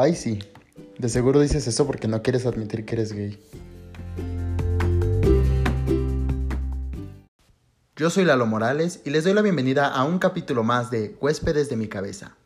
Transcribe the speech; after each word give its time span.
Ay, 0.00 0.14
sí. 0.14 0.38
De 0.96 1.08
seguro 1.08 1.40
dices 1.40 1.66
eso 1.66 1.84
porque 1.84 2.06
no 2.06 2.22
quieres 2.22 2.46
admitir 2.46 2.84
que 2.84 2.94
eres 2.94 3.12
gay. 3.12 3.36
Yo 7.96 8.08
soy 8.08 8.24
Lalo 8.24 8.46
Morales 8.46 9.02
y 9.04 9.10
les 9.10 9.24
doy 9.24 9.34
la 9.34 9.42
bienvenida 9.42 9.88
a 9.88 10.04
un 10.04 10.20
capítulo 10.20 10.62
más 10.62 10.92
de 10.92 11.16
Huéspedes 11.20 11.68
de 11.68 11.76
mi 11.76 11.88
cabeza. 11.88 12.36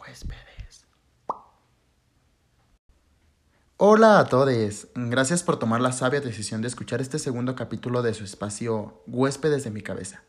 Huéspedes. 0.00 0.84
Hola 3.76 4.18
a 4.18 4.26
todos. 4.26 4.88
Gracias 4.96 5.44
por 5.44 5.60
tomar 5.60 5.80
la 5.80 5.92
sabia 5.92 6.20
decisión 6.20 6.60
de 6.60 6.66
escuchar 6.66 7.00
este 7.00 7.20
segundo 7.20 7.54
capítulo 7.54 8.02
de 8.02 8.14
su 8.14 8.24
espacio 8.24 9.00
Huéspedes 9.06 9.62
de 9.62 9.70
mi 9.70 9.82
cabeza. 9.82 10.24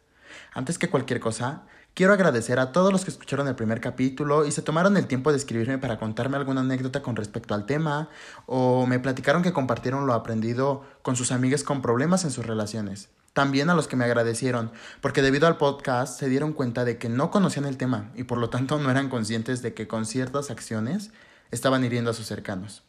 Antes 0.53 0.77
que 0.77 0.91
cualquier 0.91 1.19
cosa, 1.19 1.63
quiero 1.93 2.13
agradecer 2.13 2.59
a 2.59 2.71
todos 2.71 2.91
los 2.91 3.03
que 3.03 3.11
escucharon 3.11 3.47
el 3.47 3.55
primer 3.55 3.81
capítulo 3.81 4.45
y 4.45 4.51
se 4.51 4.61
tomaron 4.61 4.97
el 4.97 5.07
tiempo 5.07 5.31
de 5.31 5.37
escribirme 5.37 5.77
para 5.77 5.99
contarme 5.99 6.37
alguna 6.37 6.61
anécdota 6.61 7.01
con 7.01 7.15
respecto 7.15 7.53
al 7.53 7.65
tema 7.65 8.09
o 8.45 8.85
me 8.85 8.99
platicaron 8.99 9.43
que 9.43 9.53
compartieron 9.53 10.07
lo 10.07 10.13
aprendido 10.13 10.83
con 11.01 11.15
sus 11.15 11.31
amigas 11.31 11.63
con 11.63 11.81
problemas 11.81 12.23
en 12.23 12.31
sus 12.31 12.45
relaciones. 12.45 13.09
También 13.33 13.69
a 13.69 13.75
los 13.75 13.87
que 13.87 13.95
me 13.95 14.03
agradecieron, 14.03 14.71
porque 14.99 15.21
debido 15.21 15.47
al 15.47 15.57
podcast 15.57 16.19
se 16.19 16.27
dieron 16.27 16.51
cuenta 16.51 16.83
de 16.83 16.97
que 16.97 17.07
no 17.07 17.31
conocían 17.31 17.65
el 17.65 17.77
tema 17.77 18.11
y 18.15 18.23
por 18.23 18.37
lo 18.37 18.49
tanto 18.49 18.77
no 18.77 18.91
eran 18.91 19.09
conscientes 19.09 19.61
de 19.61 19.73
que 19.73 19.87
con 19.87 20.05
ciertas 20.05 20.51
acciones 20.51 21.11
estaban 21.49 21.83
hiriendo 21.83 22.11
a 22.11 22.13
sus 22.13 22.25
cercanos. 22.25 22.83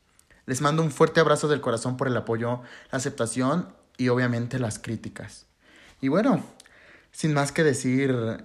Les 0.46 0.60
mando 0.60 0.82
un 0.82 0.91
fuerte 0.91 1.21
abrazo 1.21 1.46
del 1.46 1.60
corazón 1.60 1.96
por 1.96 2.09
el 2.09 2.16
apoyo, 2.16 2.62
la 2.91 2.98
aceptación 2.98 3.69
y 3.96 4.09
obviamente 4.09 4.59
las 4.59 4.80
críticas. 4.80 5.46
Y 6.01 6.09
bueno, 6.09 6.43
sin 7.12 7.32
más 7.32 7.52
que 7.52 7.62
decir, 7.62 8.45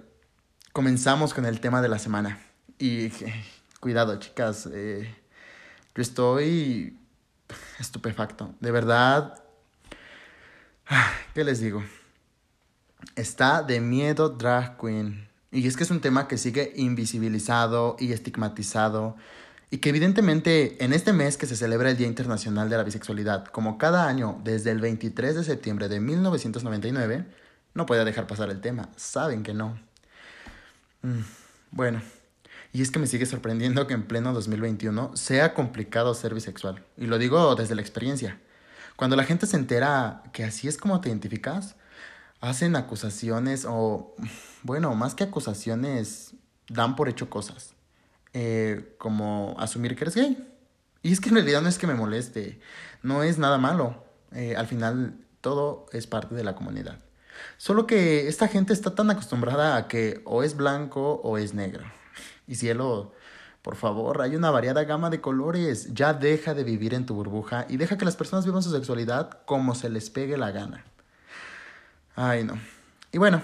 comenzamos 0.72 1.34
con 1.34 1.44
el 1.44 1.60
tema 1.60 1.82
de 1.82 1.88
la 1.88 1.98
semana. 1.98 2.40
Y 2.78 3.10
cuidado, 3.80 4.18
chicas, 4.18 4.68
eh, 4.72 5.14
yo 5.94 6.02
estoy 6.02 6.98
estupefacto. 7.78 8.54
De 8.60 8.70
verdad, 8.70 9.42
¿qué 11.34 11.44
les 11.44 11.60
digo? 11.60 11.82
Está 13.16 13.62
de 13.62 13.80
miedo 13.80 14.28
drag 14.28 14.78
queen. 14.78 15.28
Y 15.50 15.66
es 15.66 15.76
que 15.76 15.84
es 15.84 15.90
un 15.90 16.00
tema 16.00 16.28
que 16.28 16.36
sigue 16.36 16.72
invisibilizado 16.76 17.96
y 17.98 18.12
estigmatizado. 18.12 19.16
Y 19.70 19.78
que 19.78 19.90
evidentemente 19.90 20.82
en 20.82 20.92
este 20.92 21.12
mes 21.12 21.36
que 21.36 21.46
se 21.46 21.56
celebra 21.56 21.90
el 21.90 21.96
Día 21.96 22.06
Internacional 22.06 22.70
de 22.70 22.76
la 22.76 22.84
Bisexualidad, 22.84 23.46
como 23.46 23.76
cada 23.76 24.08
año 24.08 24.40
desde 24.44 24.70
el 24.70 24.80
23 24.80 25.36
de 25.36 25.44
septiembre 25.44 25.88
de 25.88 26.00
1999, 26.00 27.26
no 27.74 27.86
puede 27.86 28.04
dejar 28.04 28.26
pasar 28.26 28.50
el 28.50 28.60
tema. 28.60 28.88
Saben 28.96 29.42
que 29.42 29.54
no. 29.54 29.87
Mm, 31.02 31.20
bueno, 31.70 32.00
y 32.72 32.82
es 32.82 32.90
que 32.90 32.98
me 32.98 33.06
sigue 33.06 33.26
sorprendiendo 33.26 33.86
que 33.86 33.94
en 33.94 34.04
pleno 34.04 34.32
2021 34.32 35.16
sea 35.16 35.54
complicado 35.54 36.14
ser 36.14 36.34
bisexual. 36.34 36.84
Y 36.96 37.06
lo 37.06 37.18
digo 37.18 37.54
desde 37.54 37.74
la 37.74 37.80
experiencia. 37.80 38.40
Cuando 38.96 39.16
la 39.16 39.24
gente 39.24 39.46
se 39.46 39.56
entera 39.56 40.22
que 40.32 40.44
así 40.44 40.68
es 40.68 40.76
como 40.76 41.00
te 41.00 41.08
identificas, 41.08 41.76
hacen 42.40 42.76
acusaciones 42.76 43.64
o, 43.68 44.14
bueno, 44.62 44.94
más 44.94 45.14
que 45.14 45.24
acusaciones, 45.24 46.34
dan 46.68 46.96
por 46.96 47.08
hecho 47.08 47.30
cosas. 47.30 47.74
Eh, 48.34 48.94
como 48.98 49.56
asumir 49.58 49.96
que 49.96 50.04
eres 50.04 50.14
gay. 50.14 50.48
Y 51.02 51.12
es 51.12 51.20
que 51.20 51.30
en 51.30 51.36
realidad 51.36 51.62
no 51.62 51.68
es 51.68 51.78
que 51.78 51.86
me 51.86 51.94
moleste, 51.94 52.60
no 53.02 53.22
es 53.22 53.38
nada 53.38 53.58
malo. 53.58 54.04
Eh, 54.32 54.56
al 54.56 54.66
final 54.66 55.16
todo 55.40 55.86
es 55.92 56.06
parte 56.06 56.34
de 56.34 56.44
la 56.44 56.54
comunidad. 56.54 56.98
Solo 57.56 57.86
que 57.86 58.28
esta 58.28 58.48
gente 58.48 58.72
está 58.72 58.94
tan 58.94 59.10
acostumbrada 59.10 59.76
a 59.76 59.88
que 59.88 60.22
o 60.24 60.42
es 60.42 60.56
blanco 60.56 61.20
o 61.22 61.38
es 61.38 61.54
negro. 61.54 61.84
Y 62.46 62.54
cielo, 62.54 63.12
por 63.62 63.76
favor, 63.76 64.22
hay 64.22 64.36
una 64.36 64.50
variada 64.50 64.84
gama 64.84 65.10
de 65.10 65.20
colores. 65.20 65.92
Ya 65.92 66.14
deja 66.14 66.54
de 66.54 66.64
vivir 66.64 66.94
en 66.94 67.06
tu 67.06 67.14
burbuja 67.14 67.66
y 67.68 67.76
deja 67.76 67.98
que 67.98 68.04
las 68.04 68.16
personas 68.16 68.46
vivan 68.46 68.62
su 68.62 68.70
sexualidad 68.70 69.42
como 69.44 69.74
se 69.74 69.90
les 69.90 70.10
pegue 70.10 70.36
la 70.36 70.50
gana. 70.50 70.84
Ay, 72.16 72.44
no. 72.44 72.58
Y 73.12 73.18
bueno, 73.18 73.42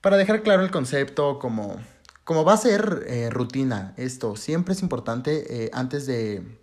para 0.00 0.16
dejar 0.16 0.42
claro 0.42 0.62
el 0.62 0.70
concepto, 0.70 1.38
como, 1.38 1.76
como 2.24 2.44
va 2.44 2.52
a 2.52 2.58
ser 2.58 3.04
eh, 3.06 3.30
rutina 3.30 3.94
esto, 3.96 4.36
siempre 4.36 4.74
es 4.74 4.82
importante 4.82 5.64
eh, 5.64 5.70
antes 5.72 6.06
de 6.06 6.60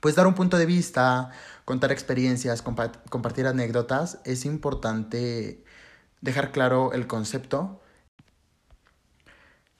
pues 0.00 0.16
dar 0.16 0.26
un 0.26 0.34
punto 0.34 0.58
de 0.58 0.66
vista, 0.66 1.30
contar 1.64 1.92
experiencias, 1.92 2.60
compartir 2.62 3.46
anécdotas, 3.46 4.18
es 4.24 4.44
importante 4.44 5.64
dejar 6.22 6.52
claro 6.52 6.94
el 6.94 7.06
concepto. 7.06 7.82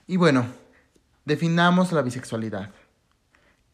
Y 0.05 0.17
bueno, 0.17 0.45
definamos 1.25 1.91
la 1.91 2.03
bisexualidad. 2.03 2.71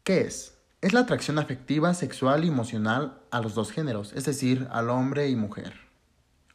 ¿Qué 0.04 0.22
es? 0.22 0.56
Es 0.80 0.94
la 0.94 1.00
atracción 1.00 1.38
afectiva, 1.38 1.92
sexual 1.92 2.44
y 2.44 2.48
emocional 2.48 3.20
a 3.30 3.42
los 3.42 3.54
dos 3.54 3.70
géneros, 3.70 4.14
es 4.14 4.24
decir, 4.24 4.66
al 4.70 4.88
hombre 4.88 5.28
y 5.28 5.36
mujer. 5.36 5.74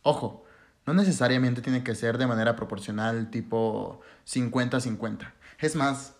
Ojo, 0.02 0.46
no 0.88 0.94
necesariamente 0.96 1.62
tiene 1.62 1.84
que 1.84 1.94
ser 1.94 2.18
de 2.18 2.26
manera 2.26 2.56
proporcional, 2.56 3.30
tipo 3.30 4.02
50-50. 4.26 5.32
Es 5.60 5.76
más, 5.76 6.16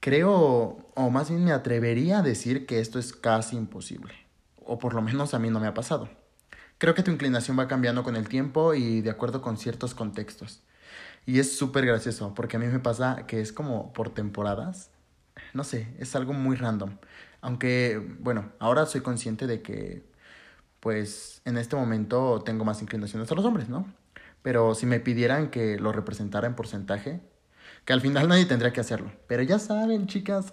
creo, 0.00 0.86
o 0.94 1.10
más 1.10 1.30
bien 1.30 1.44
me 1.44 1.52
atrevería 1.52 2.18
a 2.18 2.22
decir 2.22 2.66
que 2.66 2.80
esto 2.80 2.98
es 2.98 3.14
casi 3.14 3.56
imposible. 3.56 4.14
O 4.56 4.78
por 4.78 4.92
lo 4.92 5.00
menos 5.00 5.32
a 5.32 5.38
mí 5.38 5.48
no 5.48 5.60
me 5.60 5.66
ha 5.66 5.74
pasado. 5.74 6.10
Creo 6.78 6.94
que 6.94 7.02
tu 7.02 7.10
inclinación 7.10 7.58
va 7.58 7.66
cambiando 7.66 8.04
con 8.04 8.14
el 8.16 8.28
tiempo 8.28 8.72
y 8.74 9.00
de 9.00 9.10
acuerdo 9.10 9.42
con 9.42 9.56
ciertos 9.56 9.94
contextos. 9.94 10.62
Y 11.26 11.40
es 11.40 11.58
súper 11.58 11.84
gracioso, 11.86 12.34
porque 12.34 12.56
a 12.56 12.60
mí 12.60 12.66
me 12.66 12.78
pasa 12.78 13.26
que 13.26 13.40
es 13.40 13.52
como 13.52 13.92
por 13.92 14.10
temporadas. 14.14 14.90
No 15.54 15.64
sé, 15.64 15.88
es 15.98 16.14
algo 16.16 16.32
muy 16.32 16.56
random. 16.56 16.98
Aunque, 17.40 17.98
bueno, 18.20 18.52
ahora 18.60 18.86
soy 18.86 19.00
consciente 19.02 19.46
de 19.46 19.62
que, 19.62 20.04
pues, 20.80 21.42
en 21.44 21.58
este 21.58 21.76
momento 21.76 22.42
tengo 22.44 22.64
más 22.64 22.82
inclinaciones 22.82 23.30
a 23.30 23.34
los 23.34 23.44
hombres, 23.44 23.68
¿no? 23.68 23.92
Pero 24.42 24.74
si 24.74 24.86
me 24.86 25.00
pidieran 25.00 25.50
que 25.50 25.78
lo 25.78 25.92
representara 25.92 26.46
en 26.46 26.54
porcentaje, 26.54 27.20
que 27.84 27.92
al 27.92 28.00
final 28.00 28.28
nadie 28.28 28.46
tendría 28.46 28.72
que 28.72 28.80
hacerlo. 28.80 29.12
Pero 29.26 29.42
ya 29.42 29.58
saben, 29.58 30.06
chicas, 30.06 30.52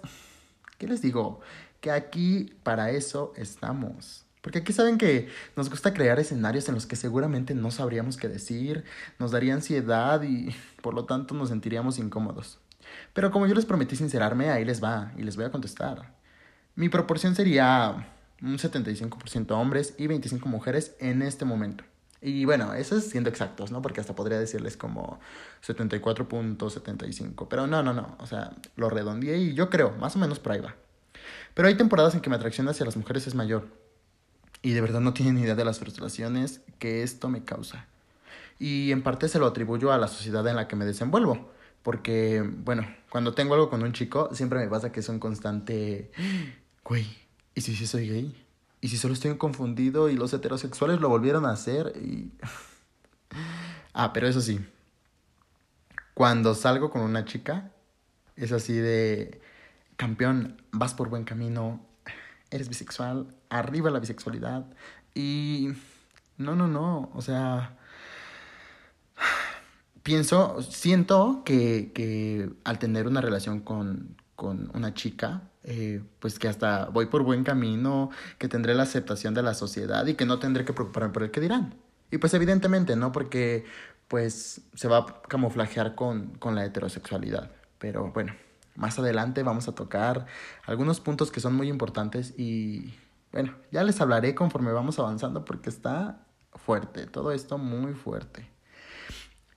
¿qué 0.78 0.88
les 0.88 1.02
digo? 1.02 1.40
Que 1.80 1.90
aquí 1.92 2.54
para 2.64 2.90
eso 2.90 3.32
estamos. 3.36 4.25
Porque 4.46 4.60
aquí 4.60 4.72
saben 4.72 4.96
que 4.96 5.28
nos 5.56 5.68
gusta 5.68 5.92
crear 5.92 6.20
escenarios 6.20 6.68
en 6.68 6.76
los 6.76 6.86
que 6.86 6.94
seguramente 6.94 7.52
no 7.52 7.72
sabríamos 7.72 8.16
qué 8.16 8.28
decir, 8.28 8.84
nos 9.18 9.32
daría 9.32 9.54
ansiedad 9.54 10.22
y 10.22 10.54
por 10.82 10.94
lo 10.94 11.04
tanto 11.04 11.34
nos 11.34 11.48
sentiríamos 11.48 11.98
incómodos. 11.98 12.60
Pero 13.12 13.32
como 13.32 13.48
yo 13.48 13.56
les 13.56 13.66
prometí 13.66 13.96
sincerarme, 13.96 14.50
ahí 14.50 14.64
les 14.64 14.80
va 14.80 15.10
y 15.18 15.24
les 15.24 15.34
voy 15.34 15.46
a 15.46 15.50
contestar. 15.50 16.14
Mi 16.76 16.88
proporción 16.88 17.34
sería 17.34 18.06
un 18.40 18.56
75% 18.56 19.50
hombres 19.50 19.94
y 19.98 20.06
25% 20.06 20.44
mujeres 20.44 20.94
en 21.00 21.22
este 21.22 21.44
momento. 21.44 21.82
Y 22.22 22.44
bueno, 22.44 22.72
eso 22.72 22.96
es 22.96 23.10
siendo 23.10 23.28
exactos, 23.28 23.72
¿no? 23.72 23.82
Porque 23.82 24.00
hasta 24.00 24.14
podría 24.14 24.38
decirles 24.38 24.76
como 24.76 25.18
74.75. 25.66 27.48
Pero 27.50 27.66
no, 27.66 27.82
no, 27.82 27.92
no. 27.92 28.14
O 28.20 28.28
sea, 28.28 28.52
lo 28.76 28.90
redondeé 28.90 29.38
y 29.38 29.54
yo 29.54 29.70
creo, 29.70 29.96
más 29.96 30.14
o 30.14 30.20
menos 30.20 30.38
por 30.38 30.52
ahí 30.52 30.60
va. 30.60 30.76
Pero 31.52 31.66
hay 31.66 31.74
temporadas 31.74 32.14
en 32.14 32.20
que 32.20 32.30
mi 32.30 32.36
atracción 32.36 32.68
hacia 32.68 32.86
las 32.86 32.96
mujeres 32.96 33.26
es 33.26 33.34
mayor 33.34 33.85
y 34.66 34.72
de 34.72 34.80
verdad 34.80 34.98
no 34.98 35.14
tienen 35.14 35.38
idea 35.38 35.54
de 35.54 35.64
las 35.64 35.78
frustraciones 35.78 36.60
que 36.80 37.04
esto 37.04 37.28
me 37.28 37.44
causa. 37.44 37.86
Y 38.58 38.90
en 38.90 39.04
parte 39.04 39.28
se 39.28 39.38
lo 39.38 39.46
atribuyo 39.46 39.92
a 39.92 39.96
la 39.96 40.08
sociedad 40.08 40.44
en 40.48 40.56
la 40.56 40.66
que 40.66 40.74
me 40.74 40.84
desenvuelvo. 40.84 41.52
Porque, 41.84 42.42
bueno, 42.42 42.84
cuando 43.08 43.32
tengo 43.32 43.54
algo 43.54 43.70
con 43.70 43.84
un 43.84 43.92
chico, 43.92 44.28
siempre 44.34 44.58
me 44.58 44.66
pasa 44.66 44.90
que 44.90 44.98
es 44.98 45.08
un 45.08 45.20
constante... 45.20 46.10
Güey, 46.82 47.06
¿y 47.54 47.60
si 47.60 47.76
sí 47.76 47.86
soy 47.86 48.08
gay? 48.08 48.44
¿Y 48.80 48.88
si 48.88 48.96
solo 48.96 49.14
estoy 49.14 49.36
confundido 49.36 50.10
y 50.10 50.16
los 50.16 50.32
heterosexuales 50.32 51.00
lo 51.00 51.10
volvieron 51.10 51.46
a 51.46 51.50
hacer? 51.50 51.92
Ah, 53.98 54.12
pero 54.12 54.26
eso 54.26 54.40
sí. 54.40 54.60
Cuando 56.12 56.54
salgo 56.56 56.90
con 56.90 57.02
una 57.02 57.24
chica, 57.24 57.70
es 58.34 58.50
así 58.50 58.74
de... 58.74 59.40
Campeón, 59.96 60.60
vas 60.72 60.92
por 60.92 61.08
buen 61.08 61.22
camino, 61.24 61.80
eres 62.50 62.68
bisexual, 62.68 63.34
arriba 63.48 63.90
la 63.90 64.00
bisexualidad. 64.00 64.66
Y 65.14 65.70
no, 66.38 66.54
no, 66.54 66.68
no, 66.68 67.10
o 67.14 67.22
sea, 67.22 67.76
pienso, 70.02 70.62
siento 70.62 71.42
que, 71.44 71.92
que 71.94 72.50
al 72.64 72.78
tener 72.78 73.06
una 73.06 73.20
relación 73.20 73.60
con, 73.60 74.16
con 74.34 74.70
una 74.74 74.94
chica, 74.94 75.42
eh, 75.64 76.02
pues 76.20 76.38
que 76.38 76.48
hasta 76.48 76.86
voy 76.86 77.06
por 77.06 77.22
buen 77.22 77.42
camino, 77.42 78.10
que 78.38 78.48
tendré 78.48 78.74
la 78.74 78.84
aceptación 78.84 79.34
de 79.34 79.42
la 79.42 79.54
sociedad 79.54 80.06
y 80.06 80.14
que 80.14 80.26
no 80.26 80.38
tendré 80.38 80.64
que 80.64 80.72
preocuparme 80.72 81.10
por 81.12 81.22
el 81.24 81.30
que 81.30 81.40
dirán. 81.40 81.74
Y 82.10 82.18
pues 82.18 82.34
evidentemente, 82.34 82.94
¿no? 82.94 83.10
Porque 83.10 83.64
pues 84.08 84.60
se 84.74 84.88
va 84.88 84.98
a 84.98 85.22
camuflajear 85.22 85.94
con, 85.94 86.28
con 86.38 86.54
la 86.54 86.64
heterosexualidad. 86.64 87.50
Pero 87.78 88.12
bueno, 88.12 88.32
más 88.76 88.98
adelante 88.98 89.42
vamos 89.42 89.68
a 89.68 89.74
tocar 89.74 90.26
algunos 90.64 91.00
puntos 91.00 91.30
que 91.30 91.40
son 91.40 91.54
muy 91.54 91.68
importantes 91.68 92.34
y 92.36 92.94
bueno, 93.32 93.54
ya 93.70 93.82
les 93.84 94.00
hablaré 94.00 94.34
conforme 94.34 94.72
vamos 94.72 94.98
avanzando 94.98 95.44
porque 95.44 95.68
está 95.68 96.26
fuerte, 96.54 97.06
todo 97.06 97.32
esto 97.32 97.58
muy 97.58 97.94
fuerte. 97.94 98.48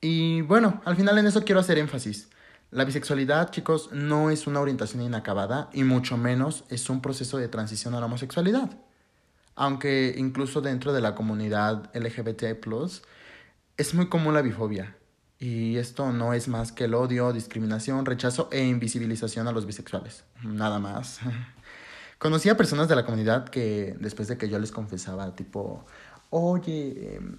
Y 0.01 0.42
bueno, 0.42 0.81
al 0.86 0.95
final 0.95 1.18
en 1.18 1.27
eso 1.27 1.44
quiero 1.44 1.60
hacer 1.60 1.77
énfasis. 1.77 2.30
La 2.71 2.86
bisexualidad, 2.86 3.50
chicos, 3.51 3.89
no 3.92 4.30
es 4.30 4.48
una 4.48 4.60
orientación 4.60 5.01
inacabada 5.01 5.69
y 5.74 5.83
mucho 5.83 6.18
menos 6.18 6.66
es 6.69 6.89
un 6.89 7.01
proceso 7.01 7.38
de 7.38 7.48
transición 7.48 7.95
a 7.95 8.00
la 8.00 8.06
homosexualidad. 8.06 8.69
Aunque 9.56 10.13
incluso 10.18 10.62
dentro 10.62 10.94
de 10.94 11.01
la 11.01 11.16
comunidad 11.16 11.89
LGBT, 11.95 12.44
es 13.75 13.94
muy 13.94 14.07
común 14.07 14.33
la 14.33 14.42
bifobia. 14.42 14.95
Y 15.40 15.78
esto 15.78 16.12
no 16.12 16.34
es 16.34 16.50
más 16.50 16.74
que 16.74 16.84
el 16.84 16.94
odio, 16.94 17.32
discriminación, 17.32 18.06
rechazo 18.06 18.50
e 18.52 18.66
invisibilización 18.66 19.48
a 19.48 19.54
los 19.54 19.66
bisexuales. 19.66 20.26
Nada 20.44 20.80
más. 20.80 21.20
Conocí 22.20 22.50
a 22.50 22.58
personas 22.58 22.90
de 22.90 22.98
la 22.98 23.06
comunidad 23.06 23.48
que 23.48 23.96
después 24.02 24.28
de 24.28 24.38
que 24.38 24.50
yo 24.50 24.60
les 24.60 24.74
confesaba, 24.74 25.34
tipo, 25.38 25.86
oye, 26.30 27.16
em, 27.16 27.38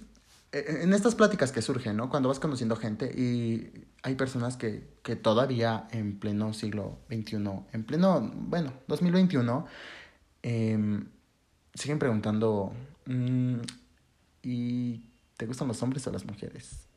e, 0.51 0.81
en 0.81 0.93
estas 0.93 1.13
pláticas 1.13 1.51
que 1.51 1.61
surgen, 1.61 1.95
¿no? 1.95 2.09
Cuando 2.09 2.29
vas 2.29 2.39
conociendo 2.39 2.75
gente 2.75 3.05
y 3.05 3.85
hay 4.01 4.15
personas 4.15 4.57
que, 4.57 4.87
que 5.03 5.15
todavía 5.15 5.87
en 5.91 6.19
pleno 6.19 6.53
siglo 6.53 6.97
XXI, 7.09 7.37
en 7.71 7.83
pleno, 7.83 8.31
bueno, 8.33 8.73
2021, 8.87 9.67
eh, 10.41 11.03
siguen 11.75 11.99
preguntando, 11.99 12.73
mm, 13.05 13.57
¿y 14.41 15.05
te 15.37 15.45
gustan 15.45 15.67
los 15.67 15.81
hombres 15.83 16.07
o 16.07 16.11
las 16.11 16.25
mujeres? 16.25 16.87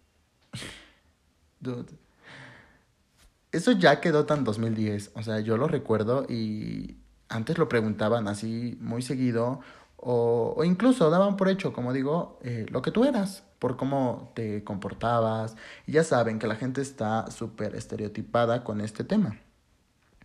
Eso 3.52 3.72
ya 3.72 4.00
quedó 4.00 4.26
tan 4.26 4.44
2010, 4.44 5.12
o 5.14 5.22
sea, 5.22 5.40
yo 5.40 5.56
lo 5.56 5.68
recuerdo 5.68 6.26
y 6.28 6.96
antes 7.28 7.56
lo 7.58 7.68
preguntaban 7.68 8.26
así 8.28 8.76
muy 8.80 9.02
seguido 9.02 9.60
o, 9.96 10.54
o 10.56 10.64
incluso 10.64 11.08
daban 11.08 11.36
por 11.36 11.48
hecho, 11.48 11.72
como 11.72 11.92
digo, 11.92 12.38
eh, 12.42 12.66
lo 12.70 12.82
que 12.82 12.90
tú 12.90 13.04
eras, 13.04 13.44
por 13.58 13.78
cómo 13.78 14.30
te 14.34 14.62
comportabas. 14.64 15.56
Y 15.86 15.92
ya 15.92 16.04
saben 16.04 16.38
que 16.38 16.46
la 16.46 16.56
gente 16.56 16.82
está 16.82 17.30
súper 17.30 17.74
estereotipada 17.74 18.62
con 18.64 18.82
este 18.82 19.04
tema, 19.04 19.40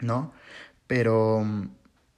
¿no? 0.02 0.34
Pero, 0.88 1.46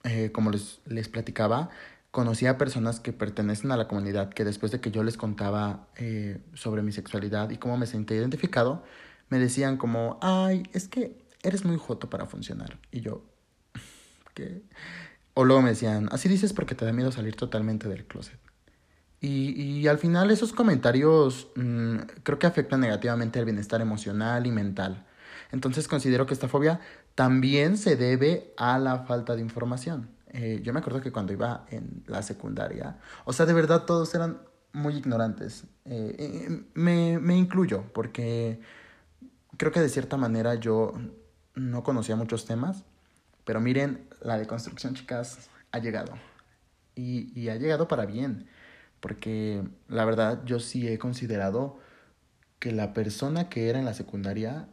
eh, 0.04 0.32
como 0.32 0.50
les, 0.50 0.80
les 0.86 1.08
platicaba, 1.08 1.70
conocí 2.10 2.46
a 2.46 2.58
personas 2.58 2.98
que 3.00 3.12
pertenecen 3.12 3.70
a 3.70 3.76
la 3.76 3.86
comunidad 3.86 4.30
que 4.30 4.44
después 4.44 4.72
de 4.72 4.80
que 4.80 4.90
yo 4.90 5.04
les 5.04 5.16
contaba 5.16 5.86
eh, 5.96 6.40
sobre 6.54 6.82
mi 6.82 6.90
sexualidad 6.90 7.50
y 7.50 7.58
cómo 7.58 7.76
me 7.76 7.86
sentía 7.86 8.16
identificado, 8.18 8.82
me 9.32 9.38
decían 9.38 9.78
como, 9.78 10.18
ay, 10.20 10.62
es 10.74 10.88
que 10.88 11.16
eres 11.42 11.64
muy 11.64 11.78
joto 11.78 12.10
para 12.10 12.26
funcionar. 12.26 12.78
Y 12.90 13.00
yo, 13.00 13.24
¿qué? 14.34 14.62
O 15.32 15.46
luego 15.46 15.62
me 15.62 15.70
decían, 15.70 16.10
así 16.12 16.28
dices 16.28 16.52
porque 16.52 16.74
te 16.74 16.84
da 16.84 16.92
miedo 16.92 17.10
salir 17.10 17.34
totalmente 17.34 17.88
del 17.88 18.04
closet. 18.04 18.38
Y, 19.22 19.52
y 19.58 19.88
al 19.88 19.96
final 19.96 20.30
esos 20.30 20.52
comentarios 20.52 21.48
mmm, 21.56 21.96
creo 22.22 22.38
que 22.38 22.46
afectan 22.46 22.80
negativamente 22.80 23.38
al 23.38 23.46
bienestar 23.46 23.80
emocional 23.80 24.46
y 24.46 24.50
mental. 24.50 25.06
Entonces 25.50 25.88
considero 25.88 26.26
que 26.26 26.34
esta 26.34 26.48
fobia 26.48 26.80
también 27.14 27.78
se 27.78 27.96
debe 27.96 28.52
a 28.58 28.78
la 28.78 29.04
falta 29.04 29.34
de 29.34 29.40
información. 29.40 30.10
Eh, 30.28 30.60
yo 30.62 30.74
me 30.74 30.80
acuerdo 30.80 31.00
que 31.00 31.10
cuando 31.10 31.32
iba 31.32 31.64
en 31.70 32.04
la 32.06 32.20
secundaria, 32.20 32.98
o 33.24 33.32
sea, 33.32 33.46
de 33.46 33.54
verdad 33.54 33.86
todos 33.86 34.14
eran 34.14 34.42
muy 34.74 34.94
ignorantes. 34.96 35.64
Eh, 35.86 36.16
eh, 36.18 36.64
me, 36.74 37.18
me 37.18 37.34
incluyo 37.34 37.84
porque 37.94 38.60
creo 39.56 39.72
que 39.72 39.80
de 39.80 39.88
cierta 39.88 40.16
manera 40.16 40.54
yo 40.56 40.92
no 41.54 41.82
conocía 41.82 42.16
muchos 42.16 42.46
temas, 42.46 42.84
pero 43.44 43.60
miren, 43.60 44.08
la 44.20 44.38
deconstrucción, 44.38 44.94
chicas, 44.94 45.50
ha 45.72 45.78
llegado. 45.78 46.12
Y, 46.94 47.38
y 47.38 47.48
ha 47.48 47.56
llegado 47.56 47.88
para 47.88 48.06
bien, 48.06 48.48
porque 49.00 49.62
la 49.88 50.04
verdad 50.04 50.42
yo 50.44 50.60
sí 50.60 50.88
he 50.88 50.98
considerado 50.98 51.78
que 52.58 52.70
la 52.72 52.92
persona 52.92 53.48
que 53.48 53.68
era 53.68 53.78
en 53.78 53.84
la 53.84 53.94
secundaria 53.94 54.68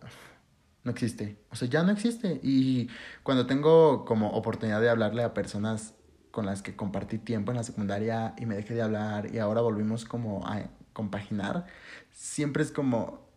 no 0.84 0.92
existe. 0.92 1.38
O 1.52 1.56
sea, 1.56 1.68
ya 1.68 1.84
no 1.84 1.92
existe. 1.92 2.40
Y 2.44 2.90
cuando 3.24 3.46
tengo 3.48 4.06
como 4.06 4.30
oportunidad 4.31 4.81
de 4.81 4.90
hablarle 4.90 5.24
a 5.24 5.34
personas 5.34 5.94
con 6.31 6.46
las 6.46 6.62
que 6.62 6.76
compartí 6.76 7.18
tiempo 7.18 7.52
en 7.52 7.58
la 7.58 7.64
secundaria 7.64 8.36
y 8.38 8.46
me 8.46 8.56
dejé 8.56 8.76
de 8.76 8.81
hablar 8.81 9.34
y 9.34 9.40
ahora 9.40 9.62
volvimos 9.62 10.06
como 10.06 10.46
a 10.48 10.70
compaginar, 10.94 11.66
siempre 12.12 12.64
es 12.64 12.72
como, 12.72 13.29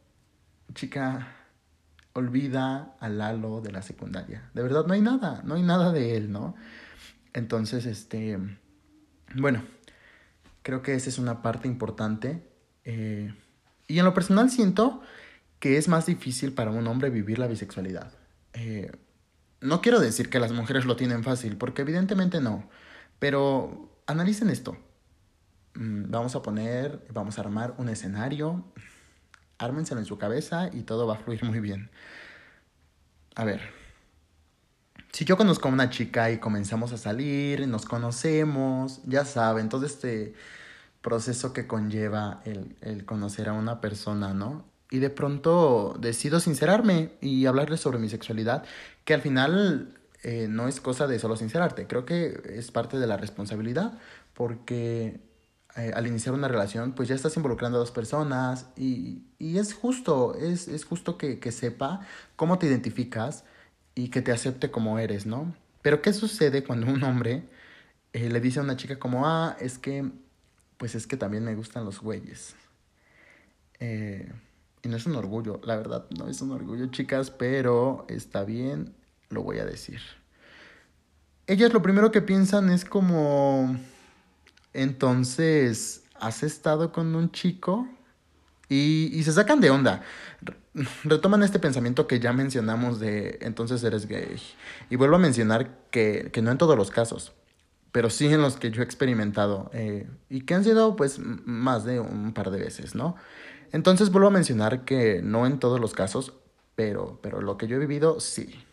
chica, 0.75 1.29
olvida 2.13 2.97
a 3.01 3.09
Lalo 3.09 3.61
de 3.61 3.73
la 3.73 3.83
secundaria. 3.83 4.51
De 4.55 4.63
verdad, 4.63 4.87
no 4.87 4.95
hay 4.95 5.01
nada, 5.01 5.43
no 5.45 5.55
hay 5.55 5.63
nada 5.63 5.93
de 5.93 6.17
él, 6.17 6.33
¿no? 6.33 6.55
Entonces, 7.33 7.87
este, 7.87 8.39
bueno, 9.35 9.63
creo 10.63 10.83
que 10.83 10.95
esa 10.95 11.09
es 11.09 11.19
una 11.19 11.43
parte 11.43 11.69
importante. 11.69 12.47
Eh, 12.85 13.35
y 13.89 13.99
en 13.99 14.05
lo 14.05 14.15
personal 14.15 14.51
siento 14.51 15.03
que 15.59 15.77
es 15.77 15.89
más 15.89 16.07
difícil 16.07 16.53
para 16.53 16.71
un 16.71 16.87
hombre 16.87 17.11
vivir 17.11 17.39
la 17.39 17.47
bisexualidad. 17.47 18.13
Eh, 18.53 18.91
no 19.61 19.81
quiero 19.81 20.01
decir 20.01 20.29
que 20.29 20.41
las 20.41 20.53
mujeres 20.53 20.85
lo 20.85 20.97
tienen 20.97 21.23
fácil, 21.23 21.57
porque 21.57 21.83
evidentemente 21.83 22.41
no. 22.41 22.69
Pero 23.19 24.03
analicen 24.07 24.51
esto. 24.51 24.77
Mm, 25.75 26.11
vamos 26.11 26.35
a 26.35 26.43
poner, 26.43 27.07
vamos 27.13 27.39
a 27.39 27.43
armar 27.43 27.75
un 27.79 27.89
escenario 27.89 28.65
ármenselo 29.65 30.01
en 30.01 30.07
su 30.07 30.19
cabeza 30.19 30.69
y 30.73 30.83
todo 30.83 31.07
va 31.07 31.15
a 31.15 31.19
fluir 31.19 31.45
muy 31.45 31.61
bien. 31.61 31.91
A 33.35 33.45
ver, 33.45 33.61
si 35.13 35.25
yo 35.25 35.37
conozco 35.37 35.69
a 35.69 35.73
una 35.73 35.91
chica 35.91 36.31
y 36.31 36.39
comenzamos 36.39 36.93
a 36.93 36.99
salir, 36.99 37.67
nos 37.69 37.85
conocemos, 37.85 39.01
ya 39.05 39.25
saben, 39.25 39.69
todo 39.69 39.87
este 39.87 40.35
proceso 41.03 41.53
que 41.53 41.67
conlleva 41.67 42.43
el, 42.45 43.05
conocer 43.05 43.49
a 43.49 43.53
una 43.53 43.81
persona, 43.81 44.33
¿no? 44.33 44.65
Y 44.91 44.99
de 44.99 45.11
pronto 45.11 45.97
decido 45.99 46.41
sincerarme 46.41 47.13
y 47.21 47.47
hablarle 47.47 47.77
sobre 47.77 47.99
mi 47.99 48.09
sexualidad, 48.09 48.65
que 49.05 49.15
al 49.15 49.21
final 49.21 49.95
eh, 50.23 50.47
no 50.49 50.69
es 50.69 50.81
cosa 50.81 51.07
de 51.07 51.19
solo 51.19 51.37
sincerarte, 51.37 51.87
creo 51.87 52.05
que 52.07 52.41
es 52.57 52.71
parte 52.71 52.99
de 52.99 53.07
la 53.07 53.17
responsabilidad, 53.17 53.99
porque 54.35 55.21
eh, 55.77 55.91
al 55.95 56.07
iniciar 56.07 56.35
una 56.35 56.49
relación, 56.49 56.93
pues 56.93 57.09
ya 57.09 57.15
estás 57.15 57.35
involucrando 57.37 57.79
a 57.79 57.81
dos 57.81 57.91
personas 57.91 58.67
y, 58.77 59.23
y 59.39 59.57
es 59.57 59.73
justo, 59.73 60.35
es, 60.35 60.69
es 60.69 60.85
justo 60.85 61.17
que, 61.17 61.39
que, 61.39 61.51
sepa 61.51 62.07
cómo 62.37 62.59
te 62.59 62.67
identificas 62.67 63.45
y 63.95 64.09
que 64.09 64.21
te 64.21 64.33
acepte 64.33 64.71
como 64.71 64.99
eres, 64.99 65.25
¿no? 65.25 65.55
Pero 65.81 66.03
¿qué 66.03 66.13
sucede 66.13 66.63
cuando 66.63 66.93
un 66.93 67.03
hombre 67.05 67.49
eh, 68.13 68.29
le 68.29 68.41
dice 68.41 68.61
a 68.61 68.63
una 68.63 68.77
chica 68.77 68.99
como, 68.99 69.27
ah, 69.27 69.57
es 69.61 69.79
que, 69.79 70.11
pues 70.77 70.95
es 70.95 71.07
que 71.07 71.17
también 71.17 71.45
me 71.45 71.55
gustan 71.55 71.87
los 71.87 72.01
güeyes? 72.01 72.55
Eh, 73.81 74.31
y 74.83 74.89
no 74.89 74.97
es 74.99 75.07
un 75.07 75.17
orgullo, 75.17 75.59
la 75.65 75.77
verdad, 75.77 76.05
no 76.19 76.29
es 76.29 76.41
un 76.43 76.51
orgullo, 76.51 76.87
chicas, 76.87 77.31
pero 77.31 78.05
está 78.09 78.45
bien, 78.45 78.95
lo 79.31 79.43
voy 79.43 79.59
a 79.59 79.65
decir. 79.65 80.01
Ellas 81.47 81.73
lo 81.73 81.81
primero 81.81 82.11
que 82.11 82.21
piensan 82.21 82.69
es 82.69 82.85
como 82.85 83.75
entonces, 84.75 86.05
¿has 86.19 86.43
estado 86.43 86.93
con 86.93 87.15
un 87.15 87.31
chico? 87.31 87.87
Y, 88.69 89.11
y 89.13 89.23
se 89.25 89.33
sacan 89.33 89.61
de 89.61 89.71
onda. 89.71 90.03
Retoman 91.05 91.43
este 91.43 91.59
pensamiento 91.59 92.07
que 92.07 92.21
ya 92.21 92.33
mencionamos 92.33 92.99
de 92.99 93.39
entonces 93.43 93.85
eres 93.85 94.07
gay. 94.07 94.41
Y 94.89 94.97
vuelvo 94.97 95.17
a 95.17 95.19
mencionar 95.19 95.71
que, 95.91 96.31
que 96.33 96.41
no 96.41 96.51
en 96.51 96.59
todos 96.59 96.77
los 96.77 96.91
casos, 96.91 97.33
pero 97.93 98.09
sí 98.09 98.27
en 98.27 98.41
los 98.41 98.57
que 98.57 98.71
yo 98.71 98.81
he 98.81 98.85
experimentado. 98.85 99.71
Eh, 99.75 100.09
y 100.31 100.43
que 100.43 100.55
han 100.55 100.65
sido 100.65 100.97
pues 100.97 101.19
más 101.19 101.85
de 101.85 102.01
un 102.01 102.33
par 102.33 102.51
de 102.51 102.59
veces, 102.59 102.95
¿no? 102.95 103.17
Entonces 103.73 104.11
vuelvo 104.11 104.29
a 104.29 104.33
mencionar 104.33 104.85
que 104.85 105.21
no 105.23 105.47
en 105.47 105.59
todos 105.59 105.79
los 105.81 105.93
casos, 105.93 106.33
pero, 106.75 107.19
pero 107.23 107.43
lo 107.43 107.59
que 107.59 107.67
yo 107.67 107.77
he 107.77 107.81
vivido, 107.81 108.21
sí. 108.21 108.65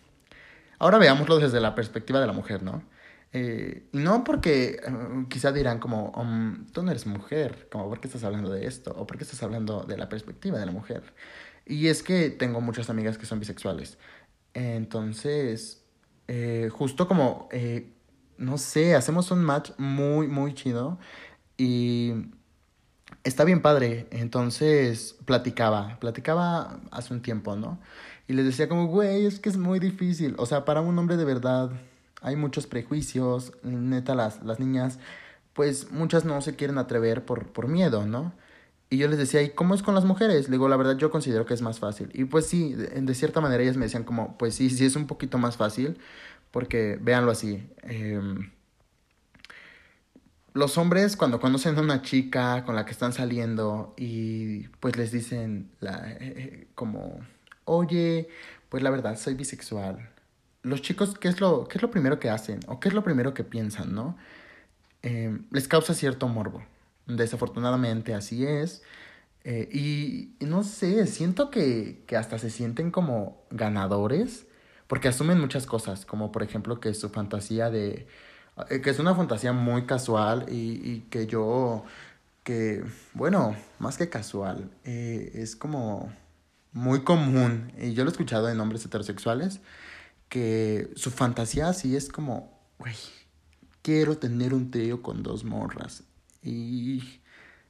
Ahora 0.78 0.98
veámoslo 0.98 1.40
desde 1.40 1.60
la 1.60 1.76
perspectiva 1.76 2.22
de 2.22 2.28
la 2.28 2.34
mujer, 2.34 2.64
¿no? 2.64 2.84
Eh, 3.32 3.88
no 3.94 4.24
porque 4.24 4.82
uh, 4.88 5.28
quizá 5.28 5.52
dirán 5.52 5.80
como, 5.80 6.12
um, 6.12 6.66
tú 6.72 6.82
no 6.82 6.92
eres 6.92 7.06
mujer, 7.06 7.68
como, 7.72 7.88
¿por 7.88 8.00
qué 8.00 8.08
estás 8.08 8.24
hablando 8.24 8.50
de 8.52 8.66
esto? 8.66 8.92
O 8.98 9.06
¿por 9.06 9.18
qué 9.18 9.24
estás 9.24 9.44
hablando 9.44 9.84
de 9.84 9.98
la 9.98 10.10
perspectiva 10.10 10.58
de 10.60 10.66
la 10.66 10.72
mujer? 10.72 11.14
Y 11.66 11.88
es 11.88 12.02
que 12.04 12.32
tengo 12.32 12.62
muchas 12.62 12.90
amigas 12.90 13.18
que 13.18 13.26
son 13.28 13.40
bisexuales. 13.40 13.98
Entonces, 14.54 15.86
eh, 16.28 16.70
justo 16.72 17.08
como, 17.08 17.48
eh, 17.52 17.94
no 18.38 18.58
sé, 18.58 18.96
hacemos 18.96 19.32
un 19.32 19.44
match 19.44 19.72
muy, 19.78 20.28
muy 20.28 20.54
chido. 20.56 21.00
Y 21.58 22.14
está 23.24 23.44
bien 23.44 23.62
padre. 23.62 24.08
Entonces, 24.12 25.16
platicaba, 25.26 26.00
platicaba 26.00 26.80
hace 26.92 27.14
un 27.14 27.22
tiempo, 27.22 27.56
¿no? 27.56 27.80
Y 28.28 28.34
les 28.34 28.46
decía 28.46 28.70
como, 28.70 28.88
güey, 28.88 29.26
es 29.26 29.40
que 29.40 29.50
es 29.50 29.58
muy 29.58 29.80
difícil. 29.80 30.36
O 30.38 30.46
sea, 30.46 30.66
para 30.66 30.82
un 30.82 30.98
hombre 30.98 31.18
de 31.18 31.26
verdad 31.26 31.72
hay 32.22 32.36
muchos 32.36 32.68
prejuicios, 32.68 33.54
neta 33.64 34.16
las, 34.16 34.44
las 34.44 34.60
niñas, 34.60 35.00
pues 35.54 35.92
muchas 35.92 36.26
no 36.26 36.42
se 36.42 36.56
quieren 36.56 36.78
atrever 36.78 37.26
por, 37.26 37.48
por 37.52 37.68
miedo, 37.68 38.06
¿no? 38.06 38.34
Y 38.90 38.98
yo 38.98 39.08
les 39.08 39.20
decía, 39.20 39.42
¿y 39.44 39.52
cómo 39.52 39.76
es 39.76 39.84
con 39.84 39.96
las 39.96 40.06
mujeres? 40.06 40.50
Le 40.50 40.54
digo, 40.54 40.68
la 40.68 40.78
verdad 40.78 40.98
yo 40.98 41.12
considero 41.12 41.46
que 41.46 41.54
es 41.54 41.62
más 41.62 41.80
fácil. 41.80 42.10
Y 42.14 42.26
pues 42.26 42.48
sí, 42.48 42.74
de, 42.74 42.88
de 42.88 43.16
cierta 43.16 43.40
manera 43.42 43.62
ellas 43.64 43.78
me 43.78 43.86
decían 43.86 44.04
como, 44.04 44.38
pues 44.38 44.56
sí, 44.56 44.70
sí 44.70 44.86
es 44.86 44.96
un 44.96 45.08
poquito 45.08 45.38
más 45.38 45.58
fácil, 45.58 46.00
porque 46.52 46.98
véanlo 47.02 47.32
así. 47.32 47.70
Eh, 47.84 48.22
los 50.54 50.78
hombres 50.78 51.16
cuando 51.16 51.40
conocen 51.40 51.78
a 51.78 51.82
una 51.82 52.02
chica 52.02 52.66
con 52.66 52.76
la 52.76 52.86
que 52.86 52.92
están 52.92 53.14
saliendo 53.14 53.94
y 53.98 54.68
pues 54.80 54.98
les 54.98 55.12
dicen 55.12 55.72
la, 55.80 56.04
eh, 56.20 56.68
como 56.76 57.20
oye, 57.66 58.30
pues 58.70 58.84
la 58.84 58.90
verdad, 58.90 59.18
soy 59.18 59.36
bisexual. 59.36 60.10
Los 60.62 60.82
chicos, 60.82 61.18
¿qué 61.18 61.30
es 61.30 61.40
lo, 61.40 61.68
qué 61.68 61.78
es 61.78 61.82
lo 61.82 61.92
primero 61.92 62.20
que 62.20 62.30
hacen? 62.30 62.60
¿O 62.68 62.80
qué 62.80 62.90
es 62.90 62.94
lo 62.94 63.04
primero 63.04 63.34
que 63.34 63.44
piensan, 63.44 63.94
no? 63.96 64.18
Eh, 65.04 65.40
les 65.52 65.68
causa 65.68 65.94
cierto 65.94 66.28
morbo. 66.28 66.64
Desafortunadamente 67.08 68.14
así 68.14 68.46
es. 68.46 68.84
Eh, 69.46 69.70
y, 69.72 70.36
no 70.46 70.64
sé, 70.64 71.08
siento 71.08 71.50
que, 71.50 72.04
que 72.08 72.18
hasta 72.18 72.38
se 72.40 72.50
sienten 72.50 72.92
como 72.92 73.42
ganadores 73.52 74.46
porque 74.88 75.08
asumen 75.08 75.40
muchas 75.40 75.66
cosas, 75.66 76.06
como 76.06 76.32
por 76.32 76.44
ejemplo 76.44 76.80
que 76.80 76.94
su 76.94 77.10
fantasía 77.10 77.70
de... 77.70 78.08
Eh, 78.70 78.82
que 78.82 78.90
es 78.90 79.00
una 79.00 79.16
fantasía 79.16 79.54
muy 79.54 79.86
casual 79.86 80.46
y, 80.50 80.82
y 80.84 81.08
que 81.10 81.28
yo... 81.28 81.86
que, 82.44 82.84
bueno, 83.14 83.56
más 83.80 83.98
que 83.98 84.10
casual, 84.10 84.72
es 84.84 85.56
como 85.56 86.12
muy 86.74 87.04
común, 87.04 87.72
y 87.80 87.94
yo 87.94 88.04
lo 88.04 88.10
he 88.10 88.14
escuchado 88.14 88.50
en 88.50 88.60
hombres 88.60 88.86
heterosexuales, 88.86 89.62
que 90.30 90.92
su 90.96 91.12
fantasía 91.12 91.68
así 91.68 91.96
es 91.96 92.10
como, 92.10 92.60
güey, 92.78 92.96
quiero 93.82 94.18
tener 94.18 94.54
un 94.54 94.72
trío 94.72 95.02
con 95.02 95.24
dos 95.24 95.44
morras. 95.44 96.04
Y 96.44 97.04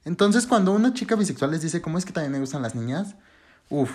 entonces 0.04 0.46
cuando 0.46 0.72
una 0.72 0.94
chica 0.94 1.16
bisexual 1.16 1.50
les 1.50 1.62
dice, 1.62 1.80
¿cómo 1.80 1.98
es 1.98 2.04
que 2.04 2.12
también 2.12 2.32
me 2.32 2.40
gustan 2.40 2.62
las 2.62 2.74
niñas? 2.74 3.16
Uf, 3.70 3.90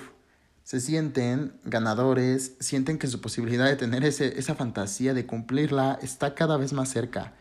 se 0.64 0.80
sienten 0.80 1.54
ganadores, 1.64 2.56
sienten 2.60 2.98
que 2.98 3.08
su 3.08 3.22
posibilidad 3.22 3.68
de 3.68 3.76
tener 3.76 4.04
ese, 4.04 4.40
esa 4.40 4.56
fantasía 4.56 5.14
de 5.14 5.26
cumplirla 5.26 6.00
está 6.02 6.34
cada 6.34 6.58
vez 6.58 6.74
más 6.74 6.90
cerca. 6.90 7.34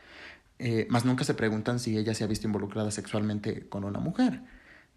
Eh, 0.58 0.86
más 0.90 1.04
nunca 1.04 1.24
se 1.24 1.34
preguntan 1.34 1.80
si 1.80 1.96
ella 1.96 2.14
se 2.14 2.22
ha 2.22 2.28
visto 2.28 2.46
involucrada 2.46 2.90
sexualmente 2.90 3.68
con 3.68 3.84
una 3.84 3.98
mujer, 3.98 4.42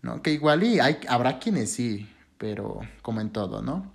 ¿no? 0.02 0.22
Que 0.22 0.32
igual 0.32 0.64
y 0.64 0.80
hay, 0.80 1.00
habrá 1.08 1.40
quienes 1.40 1.72
sí, 1.72 2.08
pero 2.38 2.82
como 3.02 3.22
en 3.22 3.32
todo, 3.32 3.62
¿no? 3.62 3.92